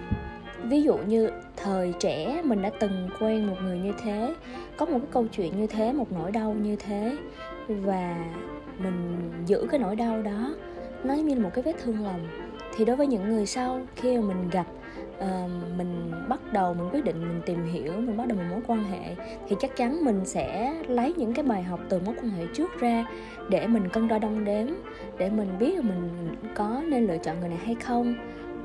ví 0.68 0.82
dụ 0.82 0.96
như 0.96 1.30
thời 1.56 1.92
trẻ 2.00 2.42
mình 2.44 2.62
đã 2.62 2.70
từng 2.80 3.08
quen 3.20 3.46
một 3.46 3.56
người 3.62 3.78
như 3.78 3.92
thế 4.02 4.34
có 4.76 4.86
một 4.86 4.98
cái 4.98 5.08
câu 5.10 5.26
chuyện 5.32 5.56
như 5.56 5.66
thế 5.66 5.92
một 5.92 6.12
nỗi 6.12 6.30
đau 6.30 6.54
như 6.54 6.76
thế 6.76 7.16
và 7.68 8.24
mình 8.78 9.30
giữ 9.46 9.66
cái 9.70 9.80
nỗi 9.80 9.96
đau 9.96 10.22
đó 10.22 10.54
nó 11.04 11.14
như 11.14 11.34
là 11.34 11.40
một 11.40 11.50
cái 11.54 11.62
vết 11.62 11.72
thương 11.82 12.04
lòng. 12.04 12.28
Thì 12.76 12.84
đối 12.84 12.96
với 12.96 13.06
những 13.06 13.28
người 13.28 13.46
sau 13.46 13.80
khi 13.96 14.18
mà 14.18 14.22
mình 14.28 14.50
gặp 14.50 14.66
uh, 15.18 15.50
mình 15.78 16.12
bắt 16.28 16.52
đầu 16.52 16.74
mình 16.74 16.88
quyết 16.92 17.04
định 17.04 17.20
mình 17.20 17.40
tìm 17.46 17.64
hiểu 17.64 17.92
mình 17.92 18.16
bắt 18.16 18.28
đầu 18.28 18.38
một 18.38 18.44
mối 18.50 18.60
quan 18.66 18.84
hệ 18.84 19.14
thì 19.48 19.56
chắc 19.60 19.76
chắn 19.76 20.04
mình 20.04 20.20
sẽ 20.24 20.74
lấy 20.88 21.14
những 21.16 21.34
cái 21.34 21.44
bài 21.44 21.62
học 21.62 21.80
từ 21.88 22.00
mối 22.06 22.14
quan 22.14 22.28
hệ 22.28 22.46
trước 22.54 22.80
ra 22.80 23.06
để 23.48 23.66
mình 23.66 23.88
cân 23.88 24.08
đo 24.08 24.18
đong 24.18 24.44
đếm 24.44 24.66
để 25.18 25.30
mình 25.30 25.48
biết 25.58 25.76
là 25.76 25.82
mình 25.82 26.34
có 26.54 26.82
nên 26.86 27.06
lựa 27.06 27.18
chọn 27.18 27.40
người 27.40 27.48
này 27.48 27.58
hay 27.64 27.74
không 27.74 28.14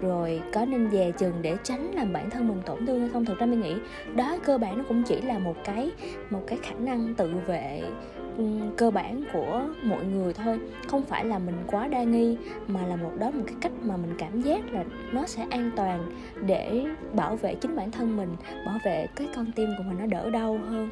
rồi, 0.01 0.41
có 0.53 0.65
nên 0.65 0.91
dè 0.91 1.11
chừng 1.11 1.33
để 1.41 1.57
tránh 1.63 1.91
làm 1.93 2.13
bản 2.13 2.29
thân 2.29 2.47
mình 2.47 2.61
tổn 2.65 2.85
thương 2.85 2.99
hay 2.99 3.09
không? 3.09 3.25
Thực 3.25 3.39
ra 3.39 3.45
mình 3.45 3.61
nghĩ, 3.61 3.75
đó 4.15 4.37
cơ 4.45 4.57
bản 4.57 4.77
nó 4.77 4.83
cũng 4.87 5.03
chỉ 5.03 5.21
là 5.21 5.39
một 5.39 5.55
cái 5.63 5.91
một 6.29 6.41
cái 6.47 6.59
khả 6.61 6.75
năng 6.79 7.13
tự 7.13 7.31
vệ 7.47 7.83
cơ 8.77 8.91
bản 8.91 9.23
của 9.33 9.61
mọi 9.83 10.05
người 10.05 10.33
thôi. 10.33 10.59
Không 10.87 11.03
phải 11.03 11.25
là 11.25 11.39
mình 11.39 11.55
quá 11.67 11.87
đa 11.87 12.03
nghi, 12.03 12.37
mà 12.67 12.87
là 12.87 12.95
một, 12.95 13.11
đó 13.19 13.31
một 13.31 13.43
cái 13.47 13.55
cách 13.61 13.71
mà 13.81 13.97
mình 13.97 14.15
cảm 14.17 14.41
giác 14.41 14.73
là 14.73 14.83
nó 15.11 15.25
sẽ 15.25 15.45
an 15.49 15.71
toàn 15.75 16.11
để 16.45 16.85
bảo 17.13 17.35
vệ 17.35 17.55
chính 17.55 17.75
bản 17.75 17.91
thân 17.91 18.17
mình, 18.17 18.29
bảo 18.65 18.77
vệ 18.85 19.07
cái 19.15 19.27
con 19.35 19.45
tim 19.55 19.69
của 19.77 19.83
mình 19.83 19.97
nó 19.99 20.05
đỡ 20.05 20.29
đau 20.29 20.59
hơn. 20.69 20.89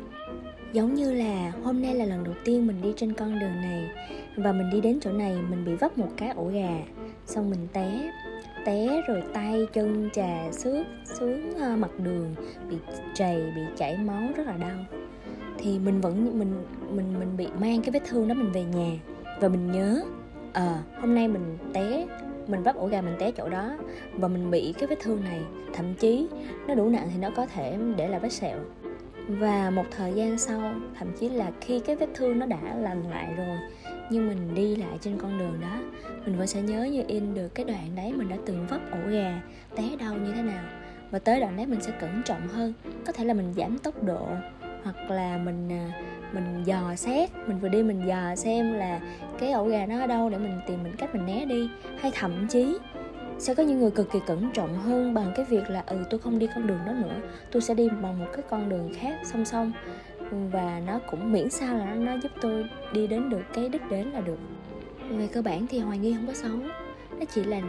Giống 0.74 0.94
như 0.94 1.14
là 1.14 1.52
hôm 1.64 1.82
nay 1.82 1.96
là 1.96 2.06
lần 2.06 2.24
đầu 2.24 2.34
tiên 2.46 2.68
mình 2.68 2.82
đi 2.82 2.94
trên 2.98 3.14
con 3.14 3.40
đường 3.40 3.56
này, 3.56 3.90
và 4.36 4.52
mình 4.52 4.70
đi 4.72 4.82
đến 4.82 5.00
chỗ 5.02 5.12
này, 5.12 5.38
mình 5.50 5.66
bị 5.66 5.76
vấp 5.76 5.98
một 5.98 6.10
cái 6.18 6.30
ổ 6.30 6.46
gà, 6.46 6.80
xong 7.26 7.50
mình 7.50 7.68
té 7.74 8.12
té 8.66 9.02
rồi 9.08 9.24
tay 9.34 9.68
chân 9.74 10.10
trà 10.14 10.52
xước 10.52 10.86
xuống 11.06 11.54
ờ, 11.60 11.76
mặt 11.76 11.92
đường 12.00 12.36
bị 12.70 12.78
trầy 13.14 13.52
bị 13.56 13.62
chảy 13.78 13.98
máu 13.98 14.22
rất 14.36 14.48
là 14.48 14.54
đau. 14.54 14.86
Thì 15.58 15.80
mình 15.80 16.02
vẫn 16.02 16.40
mình 16.40 16.54
mình 16.90 17.20
mình 17.20 17.38
bị 17.38 17.48
mang 17.60 17.82
cái 17.82 17.92
vết 17.92 18.02
thương 18.10 18.28
đó 18.28 18.34
mình 18.34 18.52
về 18.52 18.64
nhà. 18.64 18.92
Và 19.40 19.48
mình 19.48 19.72
nhớ 19.72 20.02
à, 20.54 20.84
hôm 21.02 21.16
nay 21.16 21.28
mình 21.28 21.58
té 21.74 22.08
mình 22.48 22.64
vấp 22.64 22.76
ổ 22.76 22.88
gà 22.88 23.02
mình 23.02 23.16
té 23.20 23.32
chỗ 23.32 23.50
đó 23.50 23.78
và 24.14 24.28
mình 24.28 24.52
bị 24.52 24.74
cái 24.78 24.88
vết 24.88 25.00
thương 25.00 25.24
này 25.24 25.42
thậm 25.74 25.94
chí 25.94 26.28
nó 26.68 26.76
đủ 26.76 26.90
nặng 26.90 27.08
thì 27.14 27.20
nó 27.20 27.30
có 27.36 27.46
thể 27.46 27.78
để 27.98 28.08
lại 28.08 28.20
vết 28.20 28.34
sẹo. 28.34 28.58
Và 29.28 29.70
một 29.70 29.86
thời 29.92 30.14
gian 30.14 30.38
sau 30.38 30.74
thậm 31.00 31.08
chí 31.20 31.30
là 31.30 31.52
khi 31.62 31.80
cái 31.80 31.96
vết 31.96 32.10
thương 32.14 32.40
nó 32.40 32.46
đã 32.46 32.76
lành 32.76 33.10
lại 33.10 33.34
rồi 33.38 33.58
nhưng 34.10 34.28
mình 34.28 34.56
đi 34.56 34.76
lại 34.76 34.98
trên 35.02 35.18
con 35.18 35.40
đường 35.40 35.58
đó, 35.62 35.78
mình 36.26 36.38
vẫn 36.38 36.48
sẽ 36.48 36.62
nhớ 36.62 36.84
như 36.84 37.04
in 37.08 37.34
được 37.34 37.56
cái 37.56 37.66
đoạn 37.66 37.96
đấy 37.96 38.14
mình 38.14 38.30
đã 38.30 38.38
từng 38.46 38.68
vấp 38.68 38.82
ổ 38.92 39.10
gà, 39.10 39.42
té 39.76 39.84
đau 40.00 40.14
như 40.14 40.32
thế 40.32 40.42
nào. 40.42 40.64
Và 41.12 41.20
tới 41.20 41.40
đoạn 41.40 41.58
đấy 41.58 41.66
mình 41.66 41.82
sẽ 41.82 41.92
cẩn 42.00 42.22
trọng 42.26 42.48
hơn, 42.48 42.74
có 43.06 43.14
thể 43.14 43.26
là 43.26 43.34
mình 43.34 43.54
giảm 43.58 43.78
tốc 43.78 44.04
độ, 44.04 44.28
hoặc 44.84 45.12
là 45.12 45.38
mình 45.38 45.70
à, 45.72 45.92
mình 46.34 46.64
dò 46.66 46.96
xét, 46.96 47.30
mình 47.48 47.60
vừa 47.60 47.70
đi 47.70 47.84
mình 47.84 48.08
dò 48.08 48.36
xem 48.36 48.74
là 48.74 49.00
cái 49.40 49.52
ổ 49.52 49.68
gà 49.68 49.86
nó 49.86 50.00
ở 50.00 50.08
đâu 50.08 50.30
để 50.30 50.38
mình 50.38 50.60
tìm 50.68 50.84
mình 50.84 50.96
cách 50.98 51.16
mình 51.16 51.26
né 51.26 51.46
đi. 51.46 51.70
Hay 52.00 52.12
thậm 52.16 52.48
chí, 52.48 52.78
sẽ 53.40 53.56
có 53.56 53.64
những 53.64 53.80
người 53.80 53.92
cực 53.92 54.12
kỳ 54.12 54.20
cẩn 54.28 54.52
trọng 54.54 54.80
hơn 54.80 55.14
bằng 55.14 55.32
cái 55.36 55.46
việc 55.46 55.70
là 55.70 55.84
ừ 55.88 55.98
tôi 56.10 56.20
không 56.20 56.40
đi 56.40 56.48
con 56.56 56.68
đường 56.68 56.80
đó 56.86 56.94
nữa, 56.94 57.16
tôi 57.52 57.62
sẽ 57.62 57.74
đi 57.74 57.90
bằng 57.90 58.20
một 58.20 58.26
cái 58.34 58.46
con 58.50 58.70
đường 58.70 58.94
khác 59.00 59.20
song 59.24 59.46
song 59.46 59.72
và 60.32 60.82
nó 60.88 61.00
cũng 61.10 61.32
miễn 61.32 61.50
sao 61.50 61.78
là 61.78 61.96
nó 61.96 62.14
giúp 62.24 62.32
tôi 62.42 62.66
đi 62.94 63.08
đến 63.08 63.30
được 63.30 63.42
cái 63.54 63.70
đích 63.70 63.90
đến 63.90 64.08
là 64.08 64.22
được. 64.22 64.40
Về 65.10 65.28
cơ 65.28 65.42
bản 65.42 65.68
thì 65.68 65.80
hoài 65.80 65.98
nghi 65.98 66.14
không 66.14 66.28
có 66.28 66.34
xấu. 66.34 66.58
Nó 67.20 67.26
chỉ 67.34 67.44
là 67.44 67.62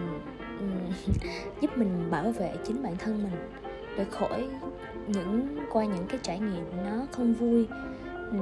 giúp 1.60 1.78
mình 1.78 2.10
bảo 2.10 2.32
vệ 2.32 2.52
chính 2.64 2.82
bản 2.82 2.96
thân 2.98 3.22
mình 3.22 3.32
để 3.96 4.04
khỏi 4.04 4.48
những 5.06 5.58
qua 5.72 5.84
những 5.84 6.06
cái 6.08 6.18
trải 6.22 6.38
nghiệm 6.38 6.64
nó 6.84 7.06
không 7.10 7.34
vui 7.34 7.66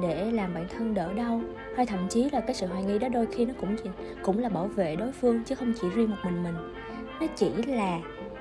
để 0.01 0.31
làm 0.31 0.53
bản 0.53 0.67
thân 0.77 0.93
đỡ 0.93 1.13
đau. 1.13 1.41
Hay 1.75 1.85
thậm 1.85 2.07
chí 2.09 2.29
là 2.29 2.39
cái 2.39 2.55
sự 2.55 2.67
hoài 2.67 2.83
nghi 2.83 2.99
đó 2.99 3.07
đôi 3.09 3.25
khi 3.25 3.45
nó 3.45 3.53
cũng 3.61 3.75
chỉ, 3.83 3.89
cũng 4.23 4.39
là 4.39 4.49
bảo 4.49 4.67
vệ 4.67 4.95
đối 4.95 5.11
phương 5.11 5.43
chứ 5.45 5.55
không 5.55 5.73
chỉ 5.81 5.87
riêng 5.95 6.09
một 6.09 6.17
mình 6.23 6.43
mình. 6.43 6.55
Nó 7.19 7.27
chỉ 7.35 7.49
là 7.67 7.99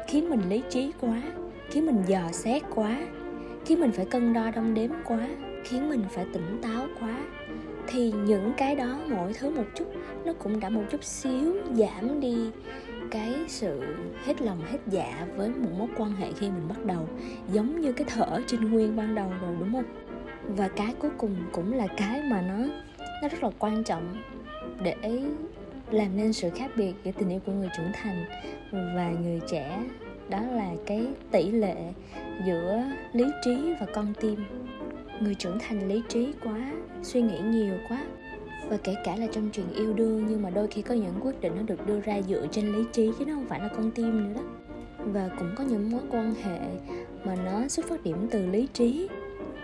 khiến 0.08 0.30
mình 0.30 0.40
lý 0.48 0.62
trí 0.70 0.92
quá 1.00 1.22
khiến 1.70 1.86
mình 1.86 2.02
dò 2.06 2.32
xét 2.32 2.62
quá 2.74 3.00
khiến 3.64 3.80
mình 3.80 3.92
phải 3.92 4.04
cân 4.04 4.32
đo 4.32 4.50
đong 4.50 4.74
đếm 4.74 4.90
quá, 5.04 5.28
khiến 5.64 5.88
mình 5.88 6.04
phải 6.10 6.26
tỉnh 6.32 6.58
táo 6.62 6.86
quá, 7.00 7.18
thì 7.86 8.12
những 8.12 8.52
cái 8.56 8.76
đó 8.76 9.00
mỗi 9.08 9.32
thứ 9.32 9.50
một 9.50 9.64
chút, 9.74 9.92
nó 10.24 10.32
cũng 10.32 10.60
đã 10.60 10.68
một 10.68 10.82
chút 10.90 11.04
xíu 11.04 11.56
giảm 11.74 12.20
đi 12.20 12.50
cái 13.10 13.34
sự 13.48 13.80
hết 14.24 14.42
lòng 14.42 14.60
hết 14.70 14.78
dạ 14.86 15.26
với 15.36 15.48
một 15.48 15.70
mối 15.78 15.88
quan 15.96 16.12
hệ 16.12 16.32
khi 16.32 16.50
mình 16.50 16.68
bắt 16.68 16.84
đầu, 16.84 17.08
giống 17.52 17.80
như 17.80 17.92
cái 17.92 18.06
thở 18.10 18.40
trinh 18.46 18.70
nguyên 18.70 18.96
ban 18.96 19.14
đầu 19.14 19.30
rồi, 19.42 19.56
đúng 19.58 19.72
không? 19.72 19.84
Và 20.56 20.68
cái 20.68 20.94
cuối 20.98 21.10
cùng 21.18 21.36
cũng 21.52 21.72
là 21.72 21.86
cái 21.86 22.22
mà 22.30 22.42
nó 22.42 22.66
nó 23.22 23.28
rất 23.28 23.42
là 23.42 23.50
quan 23.58 23.84
trọng 23.84 24.22
để 24.82 24.94
làm 25.90 26.16
nên 26.16 26.32
sự 26.32 26.50
khác 26.50 26.70
biệt 26.76 26.92
giữa 27.04 27.12
tình 27.18 27.28
yêu 27.28 27.40
của 27.46 27.52
người 27.52 27.68
trưởng 27.76 27.92
thành 27.92 28.24
và 28.72 29.10
người 29.22 29.40
trẻ. 29.46 29.84
Đó 30.28 30.40
là 30.40 30.70
cái 30.86 31.06
tỷ 31.30 31.50
lệ 31.50 31.76
giữa 32.46 32.84
lý 33.12 33.24
trí 33.44 33.72
và 33.80 33.86
con 33.94 34.06
tim. 34.20 34.44
Người 35.20 35.34
trưởng 35.34 35.58
thành 35.58 35.88
lý 35.88 36.02
trí 36.08 36.32
quá, 36.44 36.72
suy 37.02 37.22
nghĩ 37.22 37.38
nhiều 37.38 37.74
quá, 37.88 38.04
và 38.68 38.76
kể 38.76 38.94
cả 39.04 39.16
là 39.16 39.26
trong 39.32 39.50
chuyện 39.52 39.66
yêu 39.74 39.92
đương, 39.92 40.26
nhưng 40.28 40.42
mà 40.42 40.50
đôi 40.50 40.66
khi 40.66 40.82
có 40.82 40.94
những 40.94 41.14
quyết 41.20 41.40
định 41.40 41.52
nó 41.56 41.62
được 41.62 41.86
đưa 41.86 42.00
ra 42.00 42.22
dựa 42.22 42.46
trên 42.50 42.72
lý 42.72 42.84
trí 42.92 43.10
chứ 43.18 43.24
nó 43.24 43.34
không 43.34 43.46
phải 43.46 43.60
là 43.60 43.68
con 43.68 43.90
tim 43.90 44.24
nữa 44.24 44.34
đó. 44.34 44.42
Và 44.98 45.30
cũng 45.38 45.50
có 45.56 45.64
những 45.64 45.90
mối 45.90 46.00
quan 46.10 46.34
hệ 46.34 46.58
mà 47.24 47.34
nó 47.44 47.68
xuất 47.68 47.86
phát 47.86 48.02
điểm 48.02 48.16
từ 48.30 48.46
lý 48.46 48.68
trí, 48.72 49.08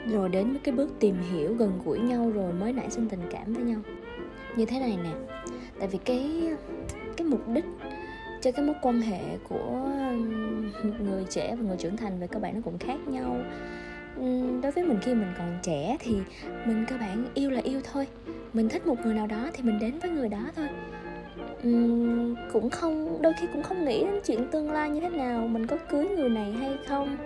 rồi 0.06 0.28
đến 0.28 0.50
với 0.50 0.60
cái 0.64 0.74
bước 0.74 0.90
tìm 1.00 1.14
hiểu 1.32 1.54
gần 1.54 1.72
gũi 1.84 1.98
nhau 1.98 2.30
rồi 2.30 2.52
mới 2.52 2.72
nảy 2.72 2.90
sinh 2.90 3.08
tình 3.08 3.22
cảm 3.30 3.54
với 3.54 3.64
nhau. 3.64 3.80
Như 4.56 4.64
thế 4.64 4.80
này 4.80 4.98
nè, 5.04 5.10
tại 5.78 5.88
vì 5.88 5.98
cái 6.04 6.50
cái 7.16 7.26
mục 7.26 7.48
đích 7.48 7.64
cho 8.40 8.52
cái 8.52 8.64
mối 8.66 8.76
quan 8.82 9.00
hệ 9.00 9.20
của 9.48 9.90
người 11.00 11.24
trẻ 11.30 11.56
và 11.56 11.68
người 11.68 11.76
trưởng 11.76 11.96
thành 11.96 12.20
về 12.20 12.26
cơ 12.26 12.40
bản 12.40 12.54
nó 12.54 12.60
cũng 12.64 12.78
khác 12.78 12.98
nhau. 13.06 13.36
Đối 14.62 14.72
với 14.72 14.84
mình 14.84 14.98
khi 15.02 15.14
mình 15.14 15.32
còn 15.38 15.58
trẻ 15.62 15.96
thì 16.00 16.16
mình 16.66 16.84
cơ 16.88 16.96
bản 17.00 17.24
yêu 17.34 17.50
là 17.50 17.60
yêu 17.60 17.80
thôi. 17.92 18.06
Mình 18.52 18.68
thích 18.68 18.86
một 18.86 18.96
người 19.04 19.14
nào 19.14 19.26
đó 19.26 19.50
thì 19.52 19.62
mình 19.62 19.78
đến 19.78 19.98
với 19.98 20.10
người 20.10 20.28
đó 20.28 20.50
thôi. 20.56 20.66
Uhm, 21.68 22.36
cũng 22.52 22.70
không 22.70 23.22
đôi 23.22 23.32
khi 23.40 23.46
cũng 23.52 23.62
không 23.62 23.84
nghĩ 23.84 24.04
đến 24.04 24.20
chuyện 24.26 24.48
tương 24.50 24.70
lai 24.70 24.90
như 24.90 25.00
thế 25.00 25.08
nào 25.08 25.48
mình 25.48 25.66
có 25.66 25.76
cưới 25.90 26.08
người 26.08 26.28
này 26.28 26.52
hay 26.52 26.78
không 26.88 27.16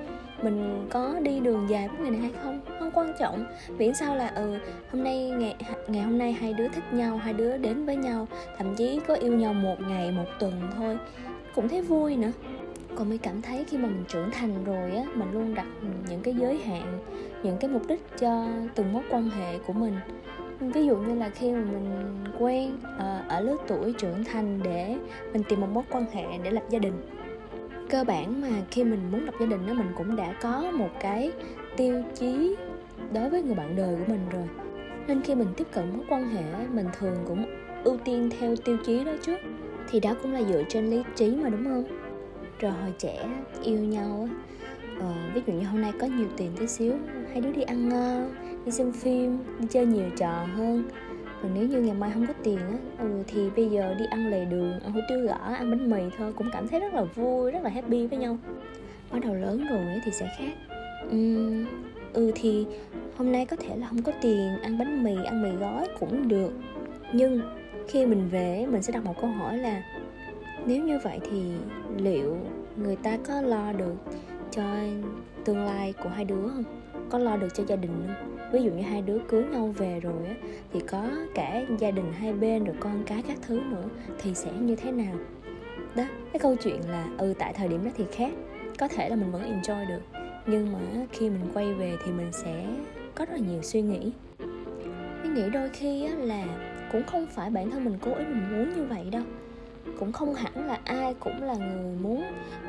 mình 0.42 0.87
có 0.90 1.14
đi 1.23 1.40
đường 1.40 1.66
dài 1.68 1.88
với 1.88 1.99
người 1.99 2.11
này 2.11 2.20
hay 2.20 2.32
không 2.42 2.61
không 2.78 2.90
quan 2.94 3.12
trọng. 3.18 3.44
Miễn 3.78 3.94
sao 3.94 4.16
là 4.16 4.28
ừ 4.28 4.58
hôm 4.92 5.04
nay 5.04 5.30
ngày 5.30 5.56
ngày 5.88 6.02
hôm 6.02 6.18
nay 6.18 6.32
hai 6.32 6.52
đứa 6.52 6.68
thích 6.68 6.84
nhau 6.92 7.16
hai 7.16 7.32
đứa 7.32 7.56
đến 7.56 7.87
với 7.87 7.96
nhau 7.96 8.28
thậm 8.58 8.75
chí 8.75 9.00
có 9.06 9.14
yêu 9.14 9.32
nhau 9.32 9.54
một 9.54 9.76
ngày 9.80 10.12
một 10.12 10.26
tuần 10.38 10.52
thôi 10.76 10.99
cũng 11.54 11.68
thấy 11.68 11.82
vui 11.82 12.16
nữa 12.16 12.32
còn 12.96 13.08
mới 13.08 13.18
cảm 13.18 13.42
thấy 13.42 13.64
khi 13.64 13.78
mà 13.78 13.88
mình 13.88 14.04
trưởng 14.08 14.30
thành 14.30 14.64
rồi 14.64 14.90
á, 14.90 15.04
mình 15.14 15.32
luôn 15.32 15.54
đặt 15.54 15.66
những 16.08 16.20
cái 16.22 16.34
giới 16.34 16.58
hạn, 16.58 16.98
những 17.42 17.56
cái 17.60 17.70
mục 17.70 17.82
đích 17.88 18.00
cho 18.18 18.46
từng 18.74 18.92
mối 18.92 19.02
quan 19.10 19.30
hệ 19.30 19.58
của 19.58 19.72
mình. 19.72 19.94
Ví 20.60 20.86
dụ 20.86 20.96
như 20.96 21.14
là 21.14 21.28
khi 21.28 21.52
mà 21.52 21.58
mình 21.58 22.16
quen 22.38 22.72
ờ, 22.98 23.20
ở 23.28 23.40
lứa 23.40 23.56
tuổi 23.66 23.92
trưởng 23.92 24.24
thành 24.24 24.60
để 24.62 24.96
mình 25.32 25.42
tìm 25.48 25.60
một 25.60 25.68
mối 25.72 25.84
quan 25.90 26.04
hệ 26.12 26.24
để 26.44 26.50
lập 26.50 26.62
gia 26.70 26.78
đình. 26.78 26.94
Cơ 27.90 28.04
bản 28.04 28.40
mà 28.40 28.48
khi 28.70 28.84
mình 28.84 29.00
muốn 29.12 29.24
lập 29.24 29.34
gia 29.40 29.46
đình 29.46 29.66
đó 29.66 29.74
mình 29.74 29.92
cũng 29.96 30.16
đã 30.16 30.34
có 30.40 30.70
một 30.74 30.90
cái 31.00 31.32
tiêu 31.76 32.02
chí 32.14 32.56
đối 33.12 33.30
với 33.30 33.42
người 33.42 33.54
bạn 33.54 33.76
đời 33.76 33.96
của 33.96 34.12
mình 34.12 34.20
rồi. 34.30 34.48
Nên 35.06 35.20
khi 35.22 35.34
mình 35.34 35.48
tiếp 35.56 35.66
cận 35.72 35.84
mối 35.96 36.06
quan 36.08 36.28
hệ, 36.28 36.42
mình 36.72 36.86
thường 36.98 37.16
cũng 37.26 37.44
ưu 37.84 37.96
tiên 38.04 38.30
theo 38.38 38.56
tiêu 38.56 38.76
chí 38.84 39.04
đó 39.04 39.12
trước, 39.22 39.38
thì 39.90 40.00
đó 40.00 40.14
cũng 40.22 40.32
là 40.32 40.42
dựa 40.42 40.62
trên 40.68 40.90
lý 40.90 41.02
trí 41.14 41.36
mà, 41.36 41.48
đúng 41.48 41.64
không? 41.64 42.03
Rồi 42.61 42.73
hồi 42.73 42.92
trẻ 42.99 43.28
yêu 43.62 43.78
nhau 43.78 44.28
ờ, 45.00 45.12
ví 45.34 45.42
dụ 45.46 45.52
như 45.52 45.64
hôm 45.64 45.82
nay 45.82 45.92
có 46.00 46.06
nhiều 46.06 46.26
tiền 46.37 46.50
tí 46.58 46.66
xíu 46.66 46.92
hai 47.32 47.40
đứa 47.40 47.52
đi 47.52 47.62
ăn 47.62 47.88
ngon 47.88 48.34
đi 48.64 48.73
xem 48.73 48.92
phim 48.92 49.38
đi 49.58 49.66
chơi 49.70 49.87
nhiều 49.87 50.11
trò 50.16 50.46
hơn. 50.56 50.84
Còn 51.42 51.54
nếu 51.54 51.68
như 51.68 51.80
ngày 51.80 51.94
mai 51.94 52.11
không 52.14 52.26
có 52.26 52.32
tiền 52.42 52.58
á 52.58 52.78
ừ, 52.99 53.23
thì 53.26 53.50
bây 53.56 53.68
giờ 53.68 53.94
đi 53.99 54.04
ăn 54.11 54.30
lề 54.30 54.44
đường 54.44 54.80
ăn 54.80 54.92
hủ 54.92 55.00
tiếu 55.08 55.18
gõ 55.26 55.34
ăn 55.34 55.70
bánh 55.70 55.90
mì 55.90 56.02
thôi 56.18 56.32
cũng 56.37 56.50
cảm 56.52 56.68
thấy 56.68 56.80
rất 56.80 56.94
là 56.94 57.04
vui 57.04 57.50
rất 57.50 57.62
là 57.62 57.70
happy 57.70 58.06
với 58.06 58.18
nhau. 58.18 58.38
Bắt 59.12 59.18
đầu 59.23 59.34
lớn 59.34 59.66
rồi 59.70 59.84
thì 60.04 60.11
sẽ 60.12 60.28
khác. 60.38 60.52
Uhm, 61.06 61.66
ừ 62.12 62.32
thì 62.34 62.66
hôm 63.16 63.32
nay 63.32 63.46
có 63.46 63.56
thể 63.56 63.76
là 63.76 63.87
không 63.87 64.02
có 64.02 64.12
tiền 64.23 64.58
ăn 64.62 64.78
bánh 64.78 65.04
mì 65.04 65.14
ăn 65.25 65.42
mì 65.42 65.50
gói 65.50 65.88
cũng 66.00 66.28
được. 66.28 66.52
Nhưng 67.12 67.40
khi 67.88 68.06
mình 68.06 68.28
về 68.28 68.66
mình 68.70 68.82
sẽ 68.82 68.92
đặt 68.92 69.04
một 69.04 69.20
câu 69.20 69.30
hỏi 69.30 69.58
là 69.58 69.82
nếu 70.66 70.83
như 70.83 70.99
vậy 70.99 71.21
thì 71.30 71.52
liệu 71.97 72.37
người 72.76 72.97
ta 72.97 73.18
có 73.28 73.40
lo 73.40 73.73
được 73.73 73.94
cho 74.50 74.62
tương 75.44 75.64
lai 75.64 75.94
của 76.02 76.09
hai 76.09 76.25
đứa 76.25 76.49
không? 76.49 76.64
Có 77.11 77.18
lo 77.18 77.37
được 77.37 77.54
cho 77.54 77.64
gia 77.66 77.76
đình 77.76 77.90
không? 78.06 78.37
Ví 78.52 78.62
dụ 78.62 78.71
như 78.71 78.83
hai 78.83 79.02
đứa 79.02 79.18
cưới 79.28 79.44
nhau 79.44 79.75
về 79.78 80.00
rồi 80.00 80.26
á 80.26 80.35
thì 80.73 80.80
có 80.80 81.11
cả 81.35 81.64
gia 81.78 81.90
đình 81.90 82.12
hai 82.12 82.33
bên 82.33 82.64
rồi 82.64 82.76
con 82.80 83.02
cái 83.06 83.23
các 83.28 83.38
thứ 83.42 83.61
nữa 83.71 83.85
thì 84.18 84.35
sẽ 84.35 84.52
như 84.61 84.76
thế 84.76 84.92
nào? 84.92 85.14
Đó 85.97 86.04
cái 86.33 86.40
câu 86.40 86.56
chuyện 86.56 86.80
là 86.88 87.06
ừ 87.18 87.35
tại 87.38 87.52
thời 87.52 87.68
điểm 87.68 87.85
đó 87.85 87.90
thì 87.97 88.04
khác 88.12 88.33
có 88.78 88.88
thể 88.88 89.09
là 89.09 89.16
mình 89.16 89.33
vẫn 89.33 89.42
enjoy 89.42 89.88
được 89.88 90.02
nhưng 90.47 90.73
mà 90.73 90.78
khi 91.12 91.30
mình 91.30 91.50
quay 91.54 91.75
về 91.75 91.97
thì 92.04 92.12
mình 92.12 92.33
sẽ 92.33 92.66
có 93.14 93.25
rất 93.25 93.33
là 93.33 93.47
nhiều 93.50 93.62
suy 93.62 93.83
nghĩ. 93.83 94.12
Mình 95.23 95.35
nghĩ 95.35 95.50
đôi 95.50 95.68
khi 95.68 96.04
á, 96.04 96.14
là 96.14 96.44
cũng 96.92 97.02
không 97.06 97.26
phải 97.26 97.50
bản 97.50 97.71
thân 97.71 97.85
mình 97.85 97.99
cố 98.00 98.14
ý 98.14 98.25
mình 98.25 98.50
muốn 98.50 98.75
như 98.76 98.85
vậy 98.85 99.04
đâu 99.11 99.23
cũng 99.98 100.12
không 100.12 100.34
hẳn 100.34 100.66
là 100.66 100.78
ai 100.84 101.14
cũng 101.20 101.42
là 101.42 101.54
người 101.54 101.96
muốn 102.02 102.24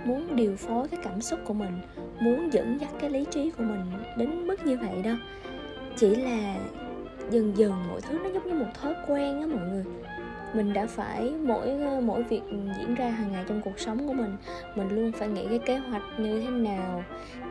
muốn 0.05 0.35
điều 0.35 0.55
phối 0.55 0.87
cái 0.87 0.99
cảm 1.03 1.21
xúc 1.21 1.39
của 1.45 1.53
mình, 1.53 1.81
muốn 2.19 2.53
dẫn 2.53 2.77
dắt 2.81 2.89
cái 2.99 3.09
lý 3.09 3.25
trí 3.31 3.51
của 3.51 3.63
mình 3.63 3.81
đến 4.17 4.47
mức 4.47 4.65
như 4.65 4.77
vậy 4.77 5.01
đâu. 5.03 5.15
Chỉ 5.95 6.15
là 6.15 6.55
dần 7.29 7.57
dần 7.57 7.71
mọi 7.89 8.01
thứ 8.01 8.19
nó 8.23 8.29
giống 8.29 8.47
như 8.47 8.53
một 8.53 8.71
thói 8.81 8.93
quen 9.07 9.41
á 9.41 9.47
mọi 9.47 9.69
người 9.69 9.85
mình 10.55 10.73
đã 10.73 10.87
phải 10.87 11.33
mỗi 11.43 11.69
ờ, 11.69 12.01
mỗi 12.01 12.23
việc 12.23 12.41
diễn 12.77 12.95
ra 12.95 13.09
hàng 13.09 13.31
ngày 13.31 13.43
trong 13.47 13.61
cuộc 13.61 13.79
sống 13.79 14.07
của 14.07 14.13
mình. 14.13 14.37
Mình 14.75 14.89
luôn 14.89 15.11
phải 15.11 15.27
nghĩ 15.27 15.45
cái 15.49 15.59
kế 15.59 15.77
hoạch 15.77 16.03
như 16.17 16.41
thế 16.41 16.49
nào 16.49 17.03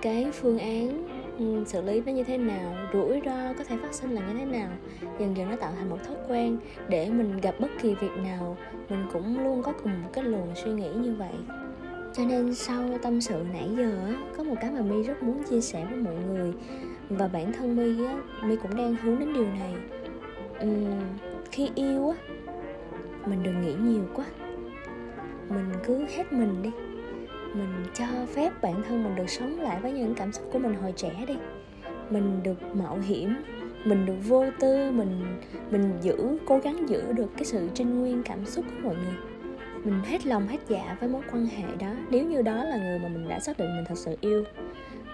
cái 0.02 0.30
phương 0.32 0.58
án 0.58 1.08
ừ, 1.38 1.64
xử 1.66 1.82
lý 1.82 2.00
nó 2.06 2.12
như 2.12 2.24
thế 2.24 2.38
nào 2.38 2.74
rủi 2.92 3.20
ro 3.24 3.52
có 3.58 3.64
thể 3.64 3.76
phát 3.82 3.94
sinh 3.94 4.10
là 4.10 4.20
như 4.20 4.38
thế 4.38 4.44
nào. 4.44 4.68
Dần 5.18 5.36
dần 5.36 5.50
nó 5.50 5.56
tạo 5.56 5.72
thành 5.76 5.90
một 5.90 5.98
thói 6.06 6.16
quen 6.28 6.58
để 6.88 7.10
mình 7.10 7.40
gặp 7.40 7.54
bất 7.60 7.68
kỳ 7.82 7.94
việc 7.94 8.12
nào 8.24 8.56
mình 8.88 9.06
cũng 9.12 9.44
luôn 9.44 9.62
có 9.62 9.72
cùng 9.82 10.02
một 10.02 10.08
cái 10.12 10.24
luồng 10.24 10.54
suy 10.54 10.70
nghĩ 10.70 10.88
như 10.94 11.14
vậy. 11.14 11.34
Cho 12.12 12.24
nên 12.24 12.54
sau 12.54 12.98
tâm 13.02 13.20
sự 13.20 13.44
nãy 13.52 13.68
giờ 13.76 14.14
có 14.36 14.42
một 14.42 14.54
cái 14.60 14.70
mà 14.70 14.80
mi 14.80 15.02
rất 15.02 15.22
muốn 15.22 15.42
chia 15.50 15.60
sẻ 15.60 15.86
với 15.90 15.98
mọi 15.98 16.14
người 16.14 16.52
và 17.08 17.28
bản 17.28 17.52
thân 17.52 17.76
mi 17.76 18.06
mi 18.42 18.56
cũng 18.56 18.76
đang 18.76 18.94
hướng 18.94 19.18
đến 19.18 19.32
điều 19.34 19.46
này. 19.46 19.74
Uhm, 20.64 21.00
khi 21.50 21.70
yêu 21.74 22.08
á 22.08 22.33
mình 23.26 23.42
đừng 23.42 23.62
nghĩ 23.62 23.74
nhiều 23.74 24.04
quá. 24.14 24.24
Mình 25.48 25.72
cứ 25.84 26.04
hết 26.16 26.32
mình 26.32 26.62
đi. 26.62 26.70
Mình 27.54 27.84
cho 27.94 28.06
phép 28.34 28.52
bản 28.62 28.82
thân 28.88 29.04
mình 29.04 29.16
được 29.16 29.30
sống 29.30 29.60
lại 29.60 29.80
với 29.80 29.92
những 29.92 30.14
cảm 30.14 30.32
xúc 30.32 30.48
của 30.52 30.58
mình 30.58 30.74
hồi 30.74 30.92
trẻ 30.96 31.24
đi. 31.28 31.34
Mình 32.10 32.42
được 32.42 32.76
mạo 32.76 32.98
hiểm, 32.98 33.34
mình 33.84 34.06
được 34.06 34.16
vô 34.28 34.44
tư, 34.60 34.90
mình 34.90 35.40
mình 35.70 35.92
giữ, 36.02 36.38
cố 36.46 36.58
gắng 36.58 36.88
giữ 36.88 37.12
được 37.12 37.30
cái 37.36 37.44
sự 37.44 37.68
trinh 37.74 38.00
nguyên 38.00 38.22
cảm 38.22 38.46
xúc 38.46 38.64
của 38.68 38.88
mọi 38.88 38.96
người. 38.96 39.14
Mình 39.84 40.00
hết 40.04 40.26
lòng, 40.26 40.48
hết 40.48 40.58
dạ 40.68 40.96
với 41.00 41.08
mối 41.08 41.22
quan 41.32 41.46
hệ 41.46 41.76
đó. 41.78 41.92
Nếu 42.10 42.24
như 42.26 42.42
đó 42.42 42.64
là 42.64 42.76
người 42.76 42.98
mà 42.98 43.08
mình 43.08 43.28
đã 43.28 43.40
xác 43.40 43.58
định 43.58 43.76
mình 43.76 43.84
thật 43.88 43.98
sự 43.98 44.16
yêu, 44.20 44.44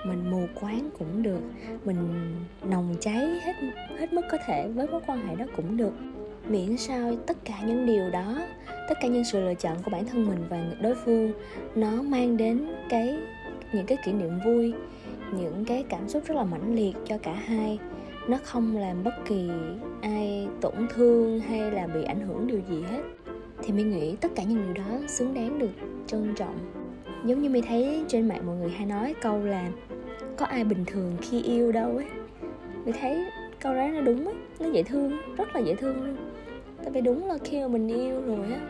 mình 0.05 0.31
mù 0.31 0.47
quáng 0.61 0.91
cũng 0.99 1.23
được. 1.23 1.41
Mình 1.85 2.35
nồng 2.65 2.95
cháy 3.01 3.41
hết 3.45 3.53
hết 3.99 4.13
mức 4.13 4.23
có 4.31 4.39
thể 4.47 4.69
với 4.69 4.87
mối 4.87 5.01
quan 5.07 5.27
hệ 5.27 5.37
đó 5.37 5.45
cũng 5.57 5.77
được 5.77 5.93
miễn 6.51 6.77
sao 6.77 7.17
tất 7.27 7.37
cả 7.45 7.55
những 7.67 7.87
điều 7.87 8.11
đó, 8.11 8.39
tất 8.89 8.95
cả 9.01 9.09
những 9.09 9.25
sự 9.25 9.41
lựa 9.41 9.55
chọn 9.55 9.77
của 9.85 9.91
bản 9.91 10.07
thân 10.07 10.27
mình 10.27 10.39
và 10.49 10.65
đối 10.81 10.95
phương, 10.95 11.33
nó 11.75 12.03
mang 12.03 12.37
đến 12.37 12.67
cái, 12.89 13.19
những 13.73 13.87
cái 13.87 13.99
kỷ 14.05 14.13
niệm 14.13 14.39
vui, 14.45 14.75
những 15.33 15.65
cái 15.67 15.85
cảm 15.89 16.09
xúc 16.09 16.23
rất 16.27 16.37
là 16.37 16.45
mãnh 16.45 16.75
liệt 16.75 16.97
cho 17.05 17.19
cả 17.19 17.33
hai. 17.33 17.79
Nó 18.29 18.39
không 18.45 18.77
làm 18.77 19.05
bất 19.05 19.15
kỳ 19.25 19.51
ai 20.01 20.49
tổn 20.61 20.75
thương 20.95 21.41
hay 21.41 21.71
là 21.71 21.87
bị 21.87 22.05
ảnh 22.05 22.21
hưởng 22.21 22.47
điều 22.47 22.61
gì 22.71 22.83
hết. 22.91 23.03
Thì 23.63 23.73
mình 23.73 23.91
nghĩ 23.91 24.17
tất 24.17 24.29
cả 24.35 24.43
những 24.43 24.63
điều 24.65 24.85
đó 24.85 24.99
xứng 25.07 25.35
đáng 25.35 25.59
được 25.59 25.71
trân 26.07 26.35
trọng. 26.35 26.59
Giống 27.25 27.43
như 27.43 27.49
mình 27.51 27.65
thấy 27.69 28.05
trên 28.09 28.29
mạng 28.29 28.47
mọi 28.47 28.57
người 28.57 28.71
hay 28.71 28.87
nói 28.87 29.15
câu 29.23 29.45
là 29.45 29.69
có 30.37 30.47
ai 30.47 30.65
bình 30.65 30.85
thường 30.87 31.17
khi 31.21 31.43
yêu 31.43 31.73
đâu 31.73 31.97
ấy? 31.97 32.07
Mình 32.85 32.95
thấy 33.01 33.25
câu 33.61 33.75
đó 33.75 33.89
nó 33.89 34.01
đúng 34.01 34.25
ấy, 34.25 34.35
nó 34.61 34.71
dễ 34.71 34.83
thương, 34.83 35.17
rất 35.37 35.55
là 35.55 35.61
dễ 35.61 35.75
thương 35.75 36.05
luôn 36.05 36.17
tại 36.83 36.93
vì 36.93 37.01
đúng 37.01 37.29
là 37.29 37.39
khi 37.45 37.61
mà 37.61 37.69
mình 37.69 37.89
yêu 37.89 38.21
rồi 38.27 38.53
á, 38.53 38.61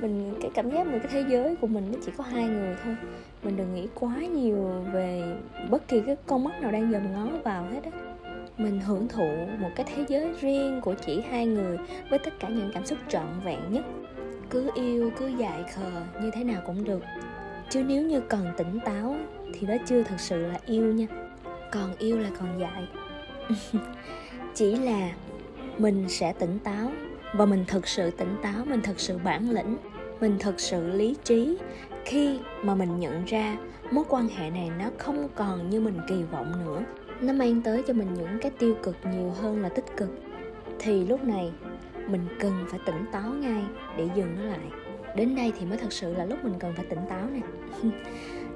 mình, 0.00 0.34
cái 0.40 0.50
cảm 0.54 0.70
giác 0.70 0.86
một 0.86 0.98
cái 1.02 1.08
thế 1.12 1.24
giới 1.28 1.56
của 1.56 1.66
mình 1.66 1.92
nó 1.92 1.98
chỉ 2.04 2.12
có 2.16 2.24
hai 2.24 2.44
người 2.48 2.76
thôi. 2.84 2.96
Mình 3.42 3.56
đừng 3.56 3.74
nghĩ 3.74 3.88
quá 3.94 4.16
nhiều 4.16 4.84
về 4.92 5.36
bất 5.70 5.88
kỳ 5.88 6.00
cái 6.06 6.16
con 6.26 6.44
mắt 6.44 6.60
nào 6.60 6.72
đang 6.72 6.92
dòm 6.92 7.12
ngó 7.12 7.38
vào 7.44 7.64
hết 7.64 7.80
á. 7.84 7.90
Mình 8.58 8.80
hưởng 8.80 9.08
thụ 9.08 9.28
một 9.58 9.70
cái 9.76 9.86
thế 9.94 10.04
giới 10.08 10.32
riêng 10.40 10.80
của 10.80 10.94
chỉ 11.06 11.20
hai 11.30 11.46
người 11.46 11.78
với 12.10 12.18
tất 12.18 12.40
cả 12.40 12.48
những 12.48 12.70
cảm 12.74 12.86
xúc 12.86 12.98
trọn 13.08 13.26
vẹn 13.44 13.60
nhất. 13.70 13.84
Cứ 14.50 14.70
yêu, 14.74 15.10
cứ 15.18 15.28
dại 15.28 15.64
khờ 15.74 16.22
như 16.22 16.30
thế 16.30 16.44
nào 16.44 16.62
cũng 16.66 16.84
được. 16.84 17.02
Chứ 17.70 17.82
nếu 17.88 18.02
như 18.02 18.20
còn 18.20 18.52
tỉnh 18.56 18.80
táo 18.84 19.16
thì 19.54 19.66
đó 19.66 19.74
chưa 19.86 20.02
thật 20.02 20.20
sự 20.20 20.46
là 20.46 20.58
yêu 20.66 20.92
nha. 20.92 21.06
Còn 21.72 21.96
yêu 21.98 22.18
là 22.18 22.30
còn 22.38 22.60
dại. 22.60 22.88
Chỉ 24.54 24.76
là 24.76 25.10
mình 25.78 26.08
sẽ 26.08 26.32
tỉnh 26.32 26.58
táo 26.64 26.90
và 27.34 27.46
mình 27.46 27.64
thực 27.66 27.88
sự 27.88 28.10
tỉnh 28.10 28.36
táo 28.42 28.64
mình 28.64 28.80
thực 28.80 29.00
sự 29.00 29.18
bản 29.24 29.50
lĩnh 29.50 29.76
mình 30.20 30.36
thật 30.38 30.54
sự 30.60 30.88
lý 30.88 31.16
trí. 31.24 31.58
Khi 32.04 32.38
mà 32.62 32.74
mình 32.74 33.00
nhận 33.00 33.24
ra 33.24 33.56
mối 33.90 34.04
quan 34.08 34.28
hệ 34.28 34.50
này 34.50 34.70
nó 34.78 34.90
không 34.98 35.28
còn 35.34 35.70
như 35.70 35.80
mình 35.80 35.98
kỳ 36.08 36.22
vọng 36.22 36.52
nữa 36.64 36.82
nó 37.20 37.32
mang 37.32 37.62
tới 37.62 37.82
cho 37.86 37.94
mình 37.94 38.14
những 38.14 38.38
cái 38.40 38.50
tiêu 38.58 38.74
cực 38.82 38.96
nhiều 39.12 39.30
hơn 39.30 39.62
là 39.62 39.68
tích 39.68 39.96
cực 39.96 40.10
thì 40.78 41.06
lúc 41.06 41.24
này 41.24 41.52
mình 42.06 42.26
cần 42.40 42.52
phải 42.70 42.80
tỉnh 42.86 43.04
táo 43.12 43.30
ngay 43.30 43.62
để 43.96 44.08
dừng 44.16 44.36
nó 44.36 44.44
lại. 44.44 44.66
Đến 45.16 45.36
đây 45.36 45.52
thì 45.58 45.66
mới 45.66 45.78
thật 45.78 45.92
sự 45.92 46.14
là 46.14 46.24
lúc 46.24 46.44
mình 46.44 46.54
cần 46.58 46.72
phải 46.76 46.84
tỉnh 46.84 46.98
táo 47.08 47.26
nè. 47.32 47.40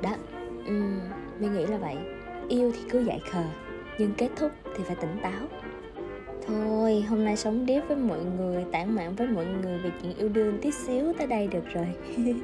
Đó 0.02 0.10
um, 0.66 1.00
mình 1.38 1.54
nghĩ 1.54 1.66
là 1.66 1.76
vậy. 1.78 1.96
Yêu 2.48 2.72
thì 2.74 2.80
cứ 2.90 3.00
dại 3.04 3.20
khờ 3.30 3.44
nhưng 3.98 4.14
kết 4.14 4.28
thúc 4.36 4.52
thì 4.76 4.84
phải 4.84 4.96
tỉnh 4.96 5.16
táo 5.22 5.61
thôi 6.46 7.04
hôm 7.08 7.24
nay 7.24 7.36
sống 7.36 7.66
điếp 7.66 7.88
với 7.88 7.96
mọi 7.96 8.20
người 8.38 8.64
tản 8.72 8.94
mạn 8.94 9.14
với 9.14 9.26
mọi 9.26 9.46
người 9.62 9.78
về 9.78 9.90
chuyện 10.02 10.16
yêu 10.16 10.28
đương 10.28 10.58
tí 10.62 10.70
xíu 10.70 11.12
tới 11.18 11.26
đây 11.26 11.46
được 11.46 11.64
rồi. 11.74 11.86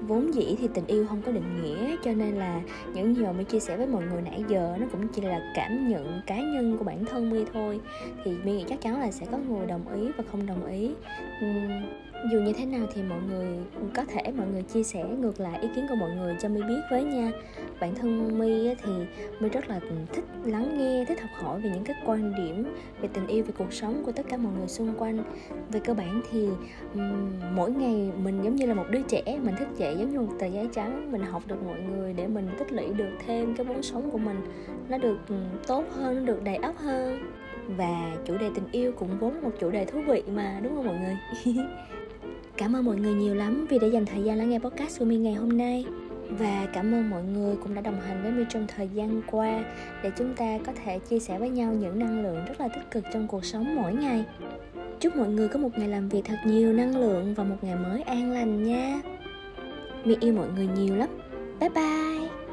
Vốn 0.00 0.34
dĩ 0.34 0.56
thì 0.58 0.68
tình 0.74 0.86
yêu 0.86 1.06
không 1.06 1.22
có 1.22 1.32
định 1.32 1.62
nghĩa 1.62 1.96
cho 2.04 2.12
nên 2.12 2.34
là 2.34 2.60
những 2.94 3.14
gì 3.14 3.22
mà 3.22 3.32
my 3.32 3.44
chia 3.44 3.60
sẻ 3.60 3.76
với 3.76 3.86
mọi 3.86 4.02
người 4.04 4.22
nãy 4.22 4.44
giờ 4.48 4.76
nó 4.80 4.86
cũng 4.92 5.08
chỉ 5.08 5.22
là 5.22 5.52
cảm 5.54 5.88
nhận 5.88 6.20
cá 6.26 6.40
nhân 6.40 6.76
của 6.78 6.84
bản 6.84 7.04
thân 7.04 7.30
my 7.30 7.44
thôi. 7.52 7.80
Thì 8.24 8.32
my 8.44 8.52
nghĩ 8.52 8.64
chắc 8.68 8.80
chắn 8.80 9.00
là 9.00 9.10
sẽ 9.10 9.26
có 9.30 9.38
người 9.38 9.66
đồng 9.66 9.88
ý 9.88 10.08
và 10.16 10.24
không 10.30 10.46
đồng 10.46 10.66
ý. 10.66 10.90
Uhm, 11.44 11.82
dù 12.32 12.40
như 12.40 12.52
thế 12.52 12.66
nào 12.66 12.86
thì 12.94 13.02
mọi 13.02 13.18
người 13.28 13.46
có 13.94 14.04
thể, 14.04 14.32
mọi 14.36 14.46
người 14.46 14.62
chia 14.62 14.82
sẻ 14.82 15.04
ngược 15.04 15.40
lại 15.40 15.60
ý 15.60 15.68
kiến 15.76 15.86
của 15.88 15.94
mọi 15.94 16.10
người 16.10 16.36
cho 16.40 16.48
my 16.48 16.62
biết 16.62 16.80
với 16.90 17.04
nha. 17.04 17.32
Bản 17.80 17.94
thân 17.94 18.38
my 18.38 18.74
thì 18.84 18.92
my 19.40 19.48
rất 19.48 19.68
là 19.68 19.80
thích 20.12 20.24
lắng 20.44 20.78
nghe, 20.78 21.04
thích 21.04 21.20
học 21.20 21.30
hỏi 21.34 21.60
về 21.60 21.70
những 21.70 21.84
cái 21.84 21.96
quan 22.06 22.34
điểm 22.36 22.74
về 23.00 23.08
tình 23.12 23.26
yêu, 23.26 23.44
về 23.44 23.52
cuộc 23.58 23.72
sống 23.72 24.02
của 24.06 24.12
tất 24.12 24.26
cả 24.28 24.36
mọi 24.36 24.52
người 24.58 24.68
xung 24.68 24.94
quanh. 24.98 25.24
Về 25.68 25.80
cơ 25.80 25.94
bản 25.94 26.20
thì 26.30 26.48
mỗi 27.54 27.70
ngày 27.70 28.10
mình 28.22 28.40
giống 28.42 28.56
như 28.56 28.66
là 28.66 28.74
một 28.74 28.86
đứa 28.90 29.02
trẻ, 29.08 29.38
mình 29.42 29.56
thức 29.58 29.68
dậy 29.76 29.96
giống 29.98 30.10
như 30.10 30.20
một 30.20 30.32
tờ 30.38 30.46
giấy 30.46 30.68
trắng, 30.72 31.12
mình 31.12 31.22
học 31.22 31.42
được 31.46 31.62
mọi 31.66 31.80
người 31.80 32.12
để 32.12 32.26
mình 32.26 32.48
tích 32.58 32.72
lũy 32.72 32.88
được 32.88 33.10
thêm 33.26 33.54
cái 33.56 33.66
vốn 33.66 33.82
sống 33.82 34.10
của 34.10 34.18
mình. 34.18 34.36
Nó 34.88 34.98
được 34.98 35.18
tốt 35.66 35.84
hơn, 35.90 36.16
nó 36.16 36.32
được 36.32 36.44
đầy 36.44 36.56
ắp 36.56 36.74
hơn. 36.76 37.18
Và 37.76 38.16
chủ 38.24 38.38
đề 38.38 38.50
tình 38.54 38.64
yêu 38.72 38.92
cũng 38.92 39.18
vốn 39.20 39.42
một 39.42 39.50
chủ 39.60 39.70
đề 39.70 39.84
thú 39.84 40.00
vị 40.06 40.22
mà, 40.32 40.60
đúng 40.62 40.76
không 40.76 40.86
mọi 40.86 40.96
người? 40.98 41.16
Cảm 42.58 42.76
ơn 42.76 42.84
mọi 42.84 42.96
người 42.96 43.14
nhiều 43.14 43.34
lắm 43.34 43.66
vì 43.70 43.78
đã 43.78 43.86
dành 43.86 44.06
thời 44.06 44.22
gian 44.22 44.38
lắng 44.38 44.50
nghe 44.50 44.58
podcast 44.58 44.98
của 44.98 45.04
mi 45.04 45.16
ngày 45.16 45.34
hôm 45.34 45.58
nay 45.58 45.84
và 46.30 46.66
cảm 46.72 46.94
ơn 46.94 47.10
mọi 47.10 47.22
người 47.22 47.56
cũng 47.56 47.74
đã 47.74 47.80
đồng 47.80 48.00
hành 48.00 48.22
với 48.22 48.32
mi 48.32 48.44
trong 48.48 48.66
thời 48.66 48.88
gian 48.94 49.22
qua 49.30 49.64
để 50.02 50.10
chúng 50.16 50.34
ta 50.34 50.58
có 50.66 50.72
thể 50.84 50.98
chia 50.98 51.18
sẻ 51.18 51.38
với 51.38 51.50
nhau 51.50 51.72
những 51.72 51.98
năng 51.98 52.22
lượng 52.22 52.44
rất 52.48 52.60
là 52.60 52.68
tích 52.68 52.90
cực 52.90 53.04
trong 53.12 53.28
cuộc 53.28 53.44
sống 53.44 53.74
mỗi 53.74 53.92
ngày. 53.92 54.24
Chúc 55.00 55.16
mọi 55.16 55.28
người 55.28 55.48
có 55.48 55.58
một 55.58 55.78
ngày 55.78 55.88
làm 55.88 56.08
việc 56.08 56.22
thật 56.24 56.36
nhiều 56.44 56.72
năng 56.72 56.96
lượng 56.96 57.34
và 57.34 57.44
một 57.44 57.56
ngày 57.62 57.76
mới 57.76 58.02
an 58.02 58.32
lành 58.32 58.62
nha. 58.62 59.00
mi 60.04 60.16
yêu 60.20 60.32
mọi 60.32 60.48
người 60.56 60.68
nhiều 60.76 60.96
lắm. 60.96 61.08
Bye 61.60 61.68
bye. 61.68 62.47